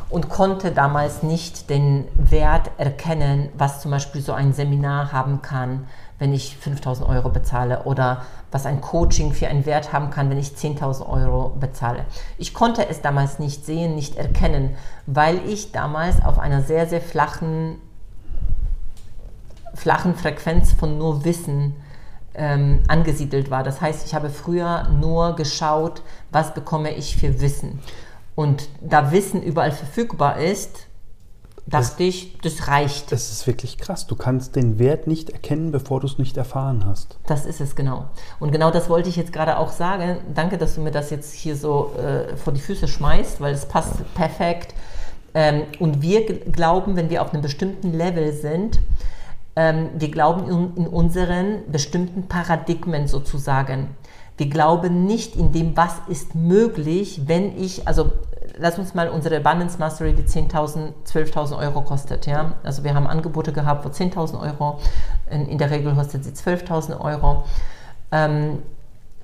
und 0.10 0.30
konnte 0.30 0.72
damals 0.72 1.24
nicht 1.24 1.70
den 1.70 2.08
Wert 2.14 2.72
erkennen, 2.78 3.50
was 3.58 3.82
zum 3.82 3.92
Beispiel 3.92 4.22
so 4.22 4.34
ein 4.34 4.54
Seminar 4.54 5.12
haben 5.12 5.42
kann, 5.42 5.88
wenn 6.20 6.34
ich 6.34 6.56
5000 6.58 7.10
Euro 7.10 7.30
bezahle 7.30 7.84
oder 7.84 8.22
was 8.52 8.66
ein 8.66 8.82
Coaching 8.82 9.34
für 9.34 9.48
einen 9.48 9.66
Wert 9.66 9.92
haben 9.92 10.12
kann, 10.12 10.30
wenn 10.30 10.38
ich 10.38 10.50
10.000 10.50 11.08
Euro 11.10 11.50
bezahle. 11.60 12.06
Ich 12.38 12.54
konnte 12.54 12.88
es 12.88 13.02
damals 13.02 13.40
nicht 13.40 13.66
sehen, 13.66 13.96
nicht 13.96 14.16
erkennen, 14.16 14.76
weil 15.06 15.40
ich 15.48 15.72
damals 15.72 16.24
auf 16.24 16.40
einer 16.40 16.62
sehr, 16.62 16.88
sehr 16.88 17.02
flachen 17.02 17.82
flachen 19.76 20.16
Frequenz 20.16 20.72
von 20.72 20.98
nur 20.98 21.26
Wissen 21.26 21.76
ähm, 22.38 22.82
angesiedelt 22.88 23.50
war. 23.50 23.64
Das 23.64 23.82
heißt, 23.82 24.06
ich 24.06 24.14
habe 24.14 24.30
früher 24.30 24.90
nur 24.90 25.36
geschaut, 25.36 26.02
was 26.32 26.54
bekomme 26.54 26.94
ich 26.96 27.18
für 27.18 27.42
Wissen. 27.42 27.80
Und 28.36 28.68
da 28.82 29.12
Wissen 29.12 29.42
überall 29.42 29.72
verfügbar 29.72 30.38
ist, 30.40 30.88
dachte 31.68 32.04
ich, 32.04 32.38
das 32.40 32.68
reicht. 32.68 33.12
Das 33.12 33.32
ist 33.32 33.48
wirklich 33.48 33.78
krass. 33.78 34.06
Du 34.08 34.16
kannst 34.16 34.56
den 34.56 34.78
Wert 34.78 35.08
nicht 35.08 35.32
erkennen, 35.32 35.72
bevor 35.72 36.00
du 36.00 36.08
es 36.08 36.18
nicht 36.18 36.38
erfahren 36.38 36.86
hast. 36.86 37.18
Das 37.26 37.46
ist 37.46 37.60
es 37.60 37.76
genau. 37.76 38.06
Und 38.40 38.52
genau 38.52 38.72
das 38.72 38.90
wollte 38.90 39.10
ich 39.10 39.16
jetzt 39.16 39.34
gerade 39.34 39.58
auch 39.58 39.72
sagen. 39.72 40.18
Danke, 40.34 40.58
dass 40.58 40.76
du 40.76 40.82
mir 40.82 40.92
das 40.92 41.10
jetzt 41.10 41.34
hier 41.34 41.56
so 41.56 41.94
äh, 41.98 42.36
vor 42.38 42.54
die 42.54 42.62
Füße 42.62 42.88
schmeißt, 42.88 43.42
weil 43.42 43.54
es 43.54 43.66
passt 43.66 43.94
perfekt. 44.14 44.76
Ähm, 45.34 45.64
und 45.80 46.02
wir 46.02 46.26
glauben, 46.26 46.96
wenn 46.96 47.10
wir 47.10 47.22
auf 47.22 47.34
einem 47.34 47.42
bestimmten 47.42 47.94
Level 47.94 48.32
sind, 48.32 48.80
ähm, 49.56 49.90
wir 49.98 50.12
glauben 50.12 50.50
in, 50.50 50.86
in 50.86 50.88
unseren 50.88 51.64
bestimmten 51.72 52.28
Paradigmen 52.28 53.08
sozusagen. 53.08 53.96
Wir 54.38 54.50
glauben 54.50 55.06
nicht 55.06 55.36
in 55.36 55.54
dem, 55.54 55.78
was 55.78 55.94
ist 56.08 56.36
möglich, 56.36 57.22
wenn 57.26 57.58
ich, 57.58 57.88
also 57.88 58.12
lass 58.58 58.78
uns 58.78 58.94
mal 58.94 59.10
unsere 59.10 59.38
Abundance 59.38 59.78
Mastery, 59.78 60.14
die 60.14 60.24
10.000, 60.24 60.92
12.000 61.08 61.58
Euro 61.58 61.82
kostet. 61.82 62.26
Ja? 62.26 62.54
Also 62.64 62.84
wir 62.84 62.94
haben 62.94 63.08
Angebote 63.08 63.54
gehabt 63.54 63.84
für 63.84 63.90
10.000 63.90 64.42
Euro, 64.42 64.80
in, 65.30 65.48
in 65.48 65.58
der 65.58 65.72
Regel 65.72 65.94
kostet 65.94 66.26
sie 66.26 66.32
12.000 66.32 67.00
Euro. 67.00 67.46
Ähm, 68.12 68.60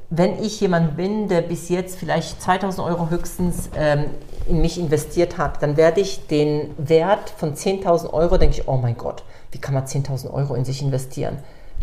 wenn 0.09 0.43
ich 0.43 0.59
jemand 0.59 0.97
bin, 0.97 1.29
der 1.29 1.41
bis 1.41 1.69
jetzt 1.69 1.97
vielleicht 1.97 2.41
2000 2.41 2.85
Euro 2.85 3.09
höchstens 3.09 3.69
ähm, 3.75 4.05
in 4.47 4.59
mich 4.59 4.77
investiert 4.77 5.37
hat, 5.37 5.63
dann 5.63 5.77
werde 5.77 6.01
ich 6.01 6.27
den 6.27 6.71
Wert 6.77 7.29
von 7.29 7.53
10.000 7.53 8.11
Euro, 8.11 8.37
denke 8.37 8.59
ich, 8.59 8.67
oh 8.67 8.75
mein 8.75 8.97
Gott, 8.97 9.23
wie 9.51 9.59
kann 9.59 9.73
man 9.73 9.85
10.000 9.85 10.31
Euro 10.31 10.55
in 10.55 10.65
sich 10.65 10.81
investieren? 10.81 11.37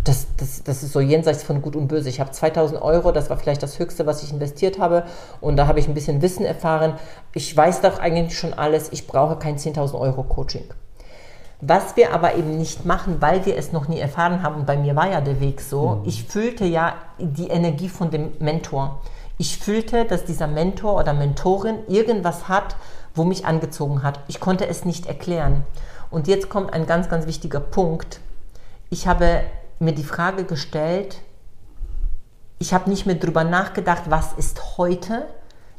Das, 0.04 0.26
das, 0.36 0.62
das 0.62 0.82
ist 0.82 0.92
so 0.92 1.00
jenseits 1.00 1.42
von 1.42 1.60
Gut 1.60 1.76
und 1.76 1.88
Böse. 1.88 2.08
Ich 2.08 2.20
habe 2.20 2.30
2000 2.30 2.80
Euro, 2.80 3.12
das 3.12 3.30
war 3.30 3.36
vielleicht 3.36 3.62
das 3.62 3.78
Höchste, 3.78 4.06
was 4.06 4.22
ich 4.22 4.32
investiert 4.32 4.78
habe. 4.78 5.04
Und 5.40 5.56
da 5.56 5.66
habe 5.66 5.80
ich 5.80 5.88
ein 5.88 5.94
bisschen 5.94 6.22
Wissen 6.22 6.44
erfahren. 6.44 6.94
Ich 7.34 7.54
weiß 7.54 7.80
doch 7.82 7.98
eigentlich 7.98 8.38
schon 8.38 8.54
alles. 8.54 8.90
Ich 8.92 9.06
brauche 9.06 9.36
kein 9.36 9.58
10.000 9.58 9.98
Euro 9.98 10.22
Coaching. 10.22 10.64
Was 11.60 11.96
wir 11.96 12.14
aber 12.14 12.36
eben 12.36 12.56
nicht 12.56 12.84
machen, 12.84 13.16
weil 13.20 13.44
wir 13.44 13.56
es 13.56 13.72
noch 13.72 13.88
nie 13.88 13.98
erfahren 13.98 14.44
haben, 14.44 14.54
und 14.60 14.66
bei 14.66 14.76
mir 14.76 14.94
war 14.94 15.10
ja 15.10 15.20
der 15.20 15.40
Weg 15.40 15.60
so, 15.60 16.02
ich 16.04 16.22
fühlte 16.22 16.64
ja 16.64 16.94
die 17.18 17.48
Energie 17.48 17.88
von 17.88 18.10
dem 18.12 18.30
Mentor. 18.38 19.00
Ich 19.38 19.58
fühlte, 19.58 20.04
dass 20.04 20.24
dieser 20.24 20.46
Mentor 20.46 21.00
oder 21.00 21.12
Mentorin 21.12 21.78
irgendwas 21.88 22.48
hat, 22.48 22.76
wo 23.14 23.24
mich 23.24 23.44
angezogen 23.44 24.04
hat. 24.04 24.20
Ich 24.28 24.38
konnte 24.38 24.68
es 24.68 24.84
nicht 24.84 25.06
erklären. 25.06 25.64
Und 26.10 26.28
jetzt 26.28 26.48
kommt 26.48 26.72
ein 26.72 26.86
ganz, 26.86 27.08
ganz 27.08 27.26
wichtiger 27.26 27.60
Punkt. 27.60 28.20
Ich 28.90 29.06
habe 29.06 29.44
mir 29.78 29.92
die 29.92 30.04
Frage 30.04 30.44
gestellt, 30.44 31.20
ich 32.58 32.74
habe 32.74 32.90
nicht 32.90 33.06
mehr 33.06 33.14
darüber 33.14 33.44
nachgedacht, 33.44 34.04
was 34.08 34.32
ist 34.32 34.78
heute, 34.78 35.26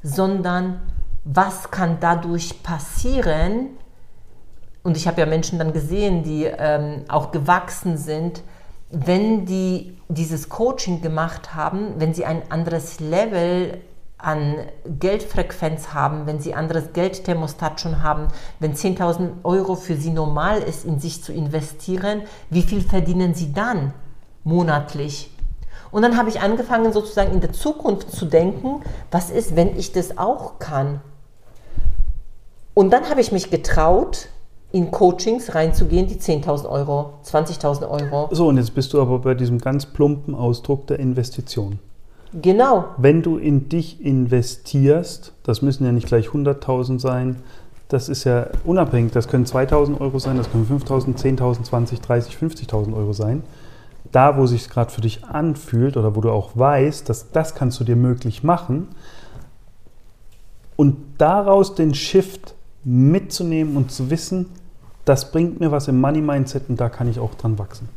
sondern 0.01 0.81
was 1.25 1.71
kann 1.71 1.97
dadurch 1.99 2.63
passieren, 2.63 3.77
und 4.83 4.97
ich 4.97 5.07
habe 5.07 5.19
ja 5.19 5.27
Menschen 5.27 5.59
dann 5.59 5.73
gesehen, 5.73 6.23
die 6.23 6.45
ähm, 6.45 7.03
auch 7.09 7.31
gewachsen 7.31 7.97
sind, 7.97 8.41
wenn 8.89 9.45
die 9.45 9.97
dieses 10.07 10.49
Coaching 10.49 11.01
gemacht 11.01 11.53
haben, 11.53 11.93
wenn 11.97 12.13
sie 12.13 12.25
ein 12.25 12.41
anderes 12.49 12.99
Level 12.99 13.81
an 14.19 14.55
Geldfrequenz 14.99 15.93
haben, 15.93 16.25
wenn 16.25 16.39
sie 16.39 16.53
anderes 16.53 16.91
Geldthermostat 16.93 17.79
schon 17.79 18.03
haben, 18.03 18.27
wenn 18.59 18.75
10.000 18.75 19.29
Euro 19.43 19.75
für 19.75 19.95
sie 19.95 20.11
normal 20.11 20.61
ist, 20.61 20.85
in 20.85 20.99
sich 20.99 21.23
zu 21.23 21.31
investieren, 21.31 22.23
wie 22.49 22.61
viel 22.61 22.81
verdienen 22.81 23.33
sie 23.33 23.53
dann 23.53 23.93
monatlich? 24.43 25.31
Und 25.91 26.01
dann 26.03 26.17
habe 26.17 26.29
ich 26.29 26.41
angefangen, 26.41 26.91
sozusagen 26.91 27.31
in 27.31 27.39
der 27.39 27.53
Zukunft 27.53 28.11
zu 28.11 28.25
denken, 28.25 28.81
was 29.09 29.31
ist, 29.31 29.55
wenn 29.55 29.77
ich 29.77 29.93
das 29.93 30.17
auch 30.17 30.59
kann? 30.59 31.01
Und 32.73 32.91
dann 32.91 33.09
habe 33.09 33.21
ich 33.21 33.31
mich 33.31 33.49
getraut, 33.49 34.27
in 34.71 34.91
Coachings 34.91 35.55
reinzugehen, 35.55 36.07
die 36.07 36.17
10.000 36.17 36.69
Euro, 36.69 37.13
20.000 37.25 37.89
Euro. 37.89 38.29
So, 38.31 38.47
und 38.47 38.57
jetzt 38.57 38.75
bist 38.75 38.93
du 38.93 39.01
aber 39.01 39.19
bei 39.19 39.33
diesem 39.33 39.57
ganz 39.57 39.85
plumpen 39.85 40.35
Ausdruck 40.35 40.85
der 40.87 40.99
Investition. 40.99 41.79
Genau, 42.33 42.89
Wenn 42.97 43.23
du 43.23 43.37
in 43.37 43.69
dich 43.69 44.05
investierst, 44.05 45.33
das 45.43 45.63
müssen 45.63 45.83
ja 45.85 45.91
nicht 45.91 46.07
gleich 46.07 46.27
100.000 46.27 46.99
sein, 46.99 47.37
das 47.87 48.07
ist 48.07 48.23
ja 48.23 48.47
unabhängig, 48.65 49.13
das 49.13 49.27
können 49.27 49.45
2.000 49.45 49.99
Euro 49.99 50.19
sein, 50.19 50.37
das 50.37 50.51
können 50.51 50.67
5.000, 50.67 51.17
10.000, 51.17 51.63
20, 51.63 52.01
30, 52.01 52.35
50.000 52.35 52.95
Euro 52.95 53.13
sein. 53.13 53.41
Da, 54.11 54.37
wo 54.37 54.45
sich 54.45 54.69
gerade 54.69 54.91
für 54.91 55.01
dich 55.01 55.25
anfühlt 55.25 55.97
oder 55.97 56.15
wo 56.15 56.21
du 56.21 56.29
auch 56.29 56.51
weißt, 56.53 57.09
dass 57.09 57.31
das 57.31 57.55
kannst 57.55 57.79
du 57.79 57.83
dir 57.83 57.95
möglich 57.95 58.43
machen 58.43 58.89
und 60.75 60.97
daraus 61.17 61.73
den 61.73 61.95
Shift 61.95 62.53
mitzunehmen 62.83 63.75
und 63.75 63.91
zu 63.91 64.11
wissen, 64.11 64.47
das 65.03 65.31
bringt 65.31 65.59
mir 65.59 65.71
was 65.71 65.87
im 65.87 65.99
Money 65.99 66.21
Mindset 66.21 66.69
und 66.69 66.79
da 66.79 66.89
kann 66.89 67.09
ich 67.09 67.19
auch 67.19 67.33
dran 67.33 67.57
wachsen. 67.57 67.89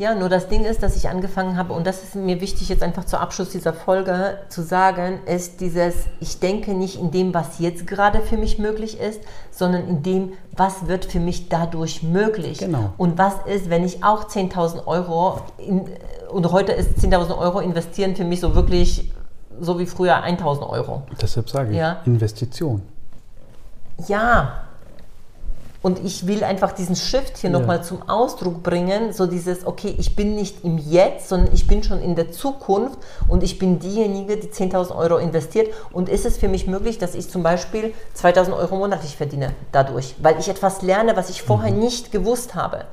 Ja, 0.00 0.14
nur 0.14 0.30
das 0.30 0.48
Ding 0.48 0.64
ist, 0.64 0.82
dass 0.82 0.96
ich 0.96 1.10
angefangen 1.10 1.58
habe, 1.58 1.74
und 1.74 1.86
das 1.86 2.02
ist 2.02 2.14
mir 2.14 2.40
wichtig 2.40 2.70
jetzt 2.70 2.82
einfach 2.82 3.04
zur 3.04 3.20
Abschluss 3.20 3.50
dieser 3.50 3.74
Folge 3.74 4.38
zu 4.48 4.62
sagen, 4.62 5.18
ist 5.26 5.60
dieses, 5.60 5.94
ich 6.20 6.40
denke 6.40 6.72
nicht 6.72 6.98
in 6.98 7.10
dem, 7.10 7.34
was 7.34 7.58
jetzt 7.58 7.86
gerade 7.86 8.22
für 8.22 8.38
mich 8.38 8.58
möglich 8.58 8.98
ist, 8.98 9.20
sondern 9.50 9.86
in 9.86 10.02
dem, 10.02 10.32
was 10.56 10.88
wird 10.88 11.04
für 11.04 11.20
mich 11.20 11.50
dadurch 11.50 12.02
möglich. 12.02 12.60
Genau. 12.60 12.94
Und 12.96 13.18
was 13.18 13.34
ist, 13.44 13.68
wenn 13.68 13.84
ich 13.84 14.02
auch 14.02 14.24
10.000 14.24 14.86
Euro, 14.86 15.42
in, 15.58 15.84
und 16.30 16.50
heute 16.50 16.72
ist 16.72 16.96
10.000 16.96 17.36
Euro 17.36 17.60
investieren 17.60 18.16
für 18.16 18.24
mich 18.24 18.40
so 18.40 18.54
wirklich 18.54 19.12
so 19.60 19.78
wie 19.78 19.84
früher 19.84 20.22
1000 20.22 20.66
Euro. 20.66 21.02
Deshalb 21.20 21.50
sage 21.50 21.72
ich, 21.72 21.76
Ja. 21.76 21.98
Investition. 22.06 22.80
Ja. 24.08 24.62
Und 25.82 26.04
ich 26.04 26.26
will 26.26 26.44
einfach 26.44 26.72
diesen 26.72 26.94
Shift 26.94 27.38
hier 27.38 27.50
Ja. 27.50 27.58
nochmal 27.58 27.82
zum 27.82 28.06
Ausdruck 28.08 28.62
bringen, 28.62 29.12
so 29.14 29.26
dieses, 29.26 29.66
okay, 29.66 29.94
ich 29.98 30.14
bin 30.14 30.34
nicht 30.34 30.62
im 30.62 30.76
Jetzt, 30.76 31.28
sondern 31.30 31.54
ich 31.54 31.66
bin 31.66 31.82
schon 31.82 32.02
in 32.02 32.16
der 32.16 32.32
Zukunft 32.32 32.98
und 33.28 33.42
ich 33.42 33.58
bin 33.58 33.78
diejenige, 33.78 34.36
die 34.36 34.48
10.000 34.48 34.94
Euro 34.94 35.16
investiert. 35.16 35.72
Und 35.92 36.08
ist 36.10 36.26
es 36.26 36.36
für 36.36 36.48
mich 36.48 36.66
möglich, 36.66 36.98
dass 36.98 37.14
ich 37.14 37.30
zum 37.30 37.42
Beispiel 37.42 37.94
2.000 38.14 38.54
Euro 38.56 38.76
monatlich 38.76 39.16
verdiene 39.16 39.54
dadurch, 39.72 40.14
weil 40.20 40.38
ich 40.38 40.48
etwas 40.48 40.82
lerne, 40.82 41.16
was 41.16 41.30
ich 41.30 41.42
vorher 41.42 41.70
nicht 41.72 42.12
gewusst 42.12 42.54
habe? 42.54 42.84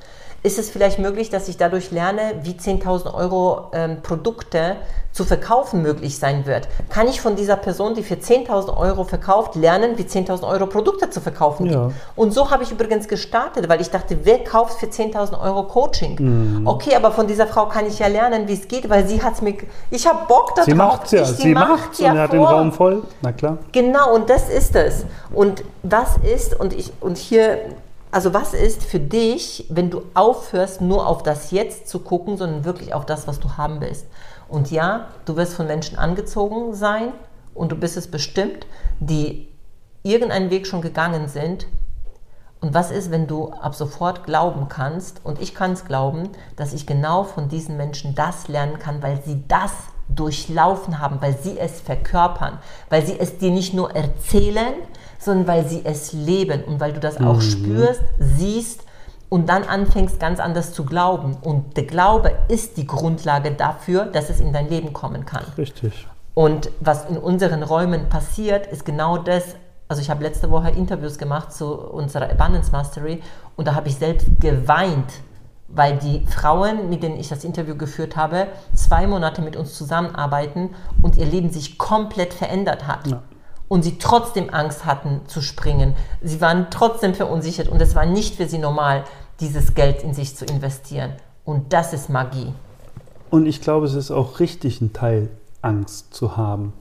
Ist 0.44 0.60
es 0.60 0.70
vielleicht 0.70 1.00
möglich, 1.00 1.30
dass 1.30 1.48
ich 1.50 1.58
dadurch 1.58 1.92
lerne, 1.92 2.22
wie 2.44 2.52
10.000 2.54 3.14
Euro 3.14 3.70
ähm, 3.74 4.02
Produkte 4.04 4.78
zu 5.12 5.26
verkaufen 5.26 5.82
möglich 5.82 6.20
sein 6.20 6.46
wird? 6.46 6.68
Kann 6.90 7.08
ich 7.08 7.20
von 7.20 7.36
dieser 7.36 7.56
Person, 7.58 7.96
die 7.96 8.04
für 8.04 8.14
10.000 8.16 8.78
Euro 8.78 9.04
verkauft, 9.04 9.56
lernen, 9.56 9.98
wie 9.98 10.04
10.000 10.04 10.48
Euro 10.48 10.68
Produkte 10.68 11.10
zu 11.10 11.20
verkaufen 11.22 11.66
Ja. 11.66 11.88
gibt? 11.88 11.96
Und 12.16 12.34
so 12.34 12.52
habe 12.52 12.64
ich 12.64 12.72
übrigens 12.72 13.08
gestartet, 13.08 13.68
weil 13.68 13.82
ich 13.82 13.90
dachte, 13.90 14.20
wer 14.24 14.44
kauft 14.44 14.80
für 14.80 14.86
10.000 14.86 15.42
Euro 15.42 15.64
Coaching? 15.64 16.16
Mhm. 16.60 16.68
Okay, 16.68 16.96
aber 16.96 17.12
von 17.12 17.26
dieser 17.28 17.48
Frau 17.48 17.66
kann 17.66 17.88
ich 17.88 17.98
ja 18.00 18.08
lernen, 18.08 18.48
wie 18.48 18.54
es 18.54 18.68
geht, 18.68 18.90
weil 18.90 19.08
sie 19.08 19.22
hat 19.24 19.34
es 19.34 19.42
mir. 19.42 19.56
Ich 19.90 20.08
habe 20.08 20.28
Bock 20.28 20.54
darauf. 20.56 20.66
Sie 20.66 20.74
macht's 20.76 21.12
ja, 21.12 21.24
Ich- 21.24 21.30
sie 21.30 21.54
macht's 21.54 22.00
ja 22.00 22.12
und 22.12 22.20
hat 22.20 22.32
den. 22.32 22.44
Raum 22.44 22.72
voll. 22.72 23.04
Na 23.22 23.32
klar. 23.34 23.58
Genau, 23.72 24.14
und 24.14 24.30
das 24.30 24.50
ist 24.50 24.76
es. 24.76 25.04
Und 25.34 25.64
was 25.84 26.10
ist, 26.18 26.58
und 26.60 26.74
ich, 26.74 26.94
und 27.02 27.18
hier, 27.18 27.60
also 28.12 28.34
was 28.34 28.54
ist 28.54 28.84
für 28.84 29.00
dich, 29.00 29.66
wenn 29.70 29.90
du 29.90 30.04
aufhörst, 30.14 30.82
nur 30.82 31.08
auf 31.08 31.24
das 31.24 31.52
Jetzt 31.52 31.88
zu 31.88 32.00
gucken, 32.00 32.38
sondern 32.38 32.64
wirklich 32.66 32.94
auf 32.94 33.06
das, 33.06 33.28
was 33.28 33.40
du 33.40 33.58
haben 33.58 33.82
willst? 33.82 34.06
Und 34.48 34.72
ja, 34.72 35.08
du 35.26 35.36
wirst 35.36 35.54
von 35.54 35.68
Menschen 35.68 35.98
angezogen 35.98 36.74
sein 36.74 37.12
und 37.54 37.72
du 37.72 37.76
bist 37.76 37.98
es 37.98 38.10
bestimmt, 38.10 38.66
die 39.00 39.50
irgendeinen 40.04 40.50
Weg 40.50 40.68
schon 40.68 40.82
gegangen 40.82 41.28
sind. 41.28 41.68
Und 42.62 42.74
was 42.74 42.90
ist, 42.92 43.12
wenn 43.12 43.28
du 43.28 43.50
ab 43.52 43.76
sofort 43.76 44.24
glauben 44.24 44.68
kannst, 44.68 45.24
und 45.24 45.42
ich 45.42 45.54
kann 45.54 45.74
es 45.74 45.86
glauben, 45.86 46.30
dass 46.56 46.74
ich 46.74 46.88
genau 46.88 47.24
von 47.24 47.50
diesen 47.50 47.78
Menschen 47.78 48.16
das 48.16 48.48
lernen 48.48 48.80
kann, 48.80 49.04
weil 49.04 49.22
sie 49.22 49.44
das 49.48 49.72
durchlaufen 50.10 51.00
haben, 51.00 51.22
weil 51.22 51.38
sie 51.38 51.60
es 51.60 51.82
verkörpern, 51.82 52.60
weil 52.90 53.06
sie 53.06 53.20
es 53.20 53.38
dir 53.38 53.52
nicht 53.52 53.74
nur 53.74 53.96
erzählen, 53.96 54.74
sondern 55.28 55.48
weil 55.48 55.68
sie 55.68 55.82
es 55.84 56.12
leben 56.12 56.64
und 56.64 56.80
weil 56.80 56.94
du 56.94 57.00
das 57.00 57.22
auch 57.22 57.40
spürst, 57.40 58.02
siehst 58.20 58.84
und 59.30 59.50
dann 59.50 59.64
anfängst 59.64 60.20
ganz 60.20 60.40
anders 60.40 60.74
zu 60.74 60.86
glauben. 60.86 61.38
Und 61.42 61.78
der 61.78 61.86
Glaube 61.86 62.34
ist 62.48 62.78
die 62.78 62.88
Grundlage 62.88 63.52
dafür, 63.52 64.06
dass 64.06 64.30
es 64.30 64.40
in 64.40 64.54
dein 64.54 64.70
Leben 64.70 64.94
kommen 64.94 65.26
kann. 65.26 65.44
Richtig. 65.58 66.08
Und 66.34 66.70
was 66.80 67.06
in 67.10 67.18
unseren 67.18 67.64
Räumen 67.64 68.10
passiert, 68.10 68.68
ist 68.68 68.86
genau 68.86 69.18
das. 69.18 69.56
Also 69.88 70.02
ich 70.02 70.10
habe 70.10 70.24
letzte 70.24 70.52
Woche 70.52 70.70
Interviews 70.70 71.18
gemacht 71.18 71.54
zu 71.54 71.74
unserer 71.74 72.30
Abundance 72.30 72.72
Mastery 72.72 73.22
und 73.56 73.68
da 73.68 73.76
habe 73.76 73.88
ich 73.88 73.96
selbst 73.96 74.28
geweint, 74.40 75.12
weil 75.68 75.98
die 75.98 76.26
Frauen, 76.28 76.90
mit 76.90 77.04
denen 77.04 77.18
ich 77.18 77.30
das 77.30 77.44
Interview 77.44 77.76
geführt 77.76 78.16
habe, 78.16 78.48
zwei 78.74 79.08
Monate 79.08 79.42
mit 79.42 79.56
uns 79.56 79.74
zusammenarbeiten 79.76 80.72
und 81.02 81.18
ihr 81.18 81.26
Leben 81.26 81.50
sich 81.50 81.78
komplett 81.78 82.34
verändert 82.34 82.86
hat. 82.86 83.08
Ja. 83.08 83.24
Und 83.68 83.84
sie 83.84 83.98
trotzdem 83.98 84.54
Angst 84.54 84.86
hatten 84.86 85.22
zu 85.28 85.42
springen. 85.42 85.96
Sie 86.22 86.40
waren 86.40 86.68
trotzdem 86.70 87.14
verunsichert 87.14 87.68
und 87.68 87.82
es 87.82 87.96
war 87.96 88.06
nicht 88.06 88.36
für 88.36 88.48
sie 88.48 88.60
normal, 88.60 89.04
dieses 89.40 89.74
Geld 89.74 90.04
in 90.04 90.14
sich 90.14 90.36
zu 90.36 90.46
investieren. 90.46 91.14
Und 91.44 91.74
das 91.74 91.94
ist 91.94 92.10
Magie. 92.10 92.54
Und 93.30 93.46
ich 93.46 93.62
glaube, 93.62 93.86
es 93.86 93.94
ist 93.94 94.12
auch 94.12 94.40
richtig, 94.40 94.82
einen 94.82 94.94
Teil 94.94 95.30
Angst 95.62 96.14
zu 96.14 96.38
haben. 96.38 96.74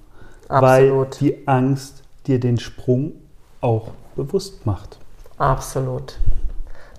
Absolut. 0.49 0.62
Weil 0.62 1.07
die 1.20 1.49
Angst 1.49 2.03
dir 2.27 2.38
den 2.38 2.59
Sprung 2.59 3.12
auch 3.61 3.90
bewusst 4.14 4.64
macht. 4.64 4.99
Absolut. 5.38 6.18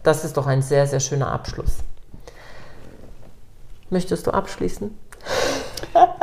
Das 0.03 0.23
ist 0.23 0.37
doch 0.37 0.47
ein 0.47 0.61
sehr, 0.61 0.85
sehr 0.87 0.99
schöner 0.99 1.31
Abschluss. 1.31 1.77
Möchtest 3.89 4.27
du 4.27 4.31
abschließen? 4.31 4.97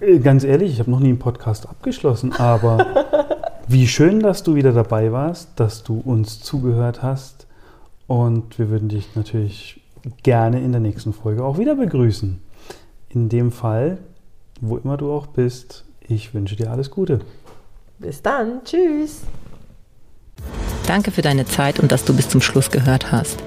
Äh, 0.00 0.18
Ganz 0.18 0.44
ehrlich, 0.44 0.72
ich 0.72 0.78
habe 0.80 0.90
noch 0.90 1.00
nie 1.00 1.08
einen 1.08 1.18
Podcast 1.18 1.68
abgeschlossen, 1.68 2.32
aber 2.32 3.06
wie 3.68 3.86
schön, 3.86 4.20
dass 4.20 4.42
du 4.42 4.54
wieder 4.54 4.72
dabei 4.72 5.12
warst, 5.12 5.50
dass 5.56 5.82
du 5.82 6.00
uns 6.04 6.40
zugehört 6.40 7.02
hast 7.02 7.46
und 8.06 8.58
wir 8.58 8.70
würden 8.70 8.88
dich 8.88 9.14
natürlich 9.14 9.80
gerne 10.22 10.60
in 10.60 10.72
der 10.72 10.80
nächsten 10.80 11.12
Folge 11.12 11.44
auch 11.44 11.58
wieder 11.58 11.74
begrüßen. 11.74 12.40
In 13.10 13.28
dem 13.28 13.52
Fall, 13.52 13.98
wo 14.60 14.76
immer 14.76 14.96
du 14.96 15.12
auch 15.12 15.26
bist, 15.26 15.84
ich 16.00 16.32
wünsche 16.32 16.56
dir 16.56 16.70
alles 16.70 16.90
Gute. 16.90 17.20
Bis 17.98 18.22
dann. 18.22 18.64
Tschüss. 18.64 19.22
Danke 20.86 21.10
für 21.10 21.22
deine 21.22 21.44
Zeit 21.44 21.78
und 21.78 21.92
dass 21.92 22.04
du 22.04 22.16
bis 22.16 22.28
zum 22.28 22.40
Schluss 22.40 22.70
gehört 22.70 23.12
hast. 23.12 23.38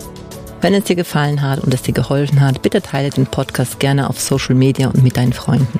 Wenn 0.62 0.74
es 0.74 0.86
dir 0.86 0.96
gefallen 0.96 1.42
hat 1.42 1.60
und 1.60 1.74
es 1.74 1.82
dir 1.82 1.94
geholfen 1.94 2.40
hat, 2.40 2.62
bitte 2.62 2.82
teile 2.82 3.10
den 3.10 3.26
Podcast 3.26 3.80
gerne 3.80 4.10
auf 4.10 4.20
Social 4.22 4.56
Media 4.56 4.88
und 4.88 5.04
mit 5.04 5.18
deinen 5.18 5.34
Freunden. 5.34 5.80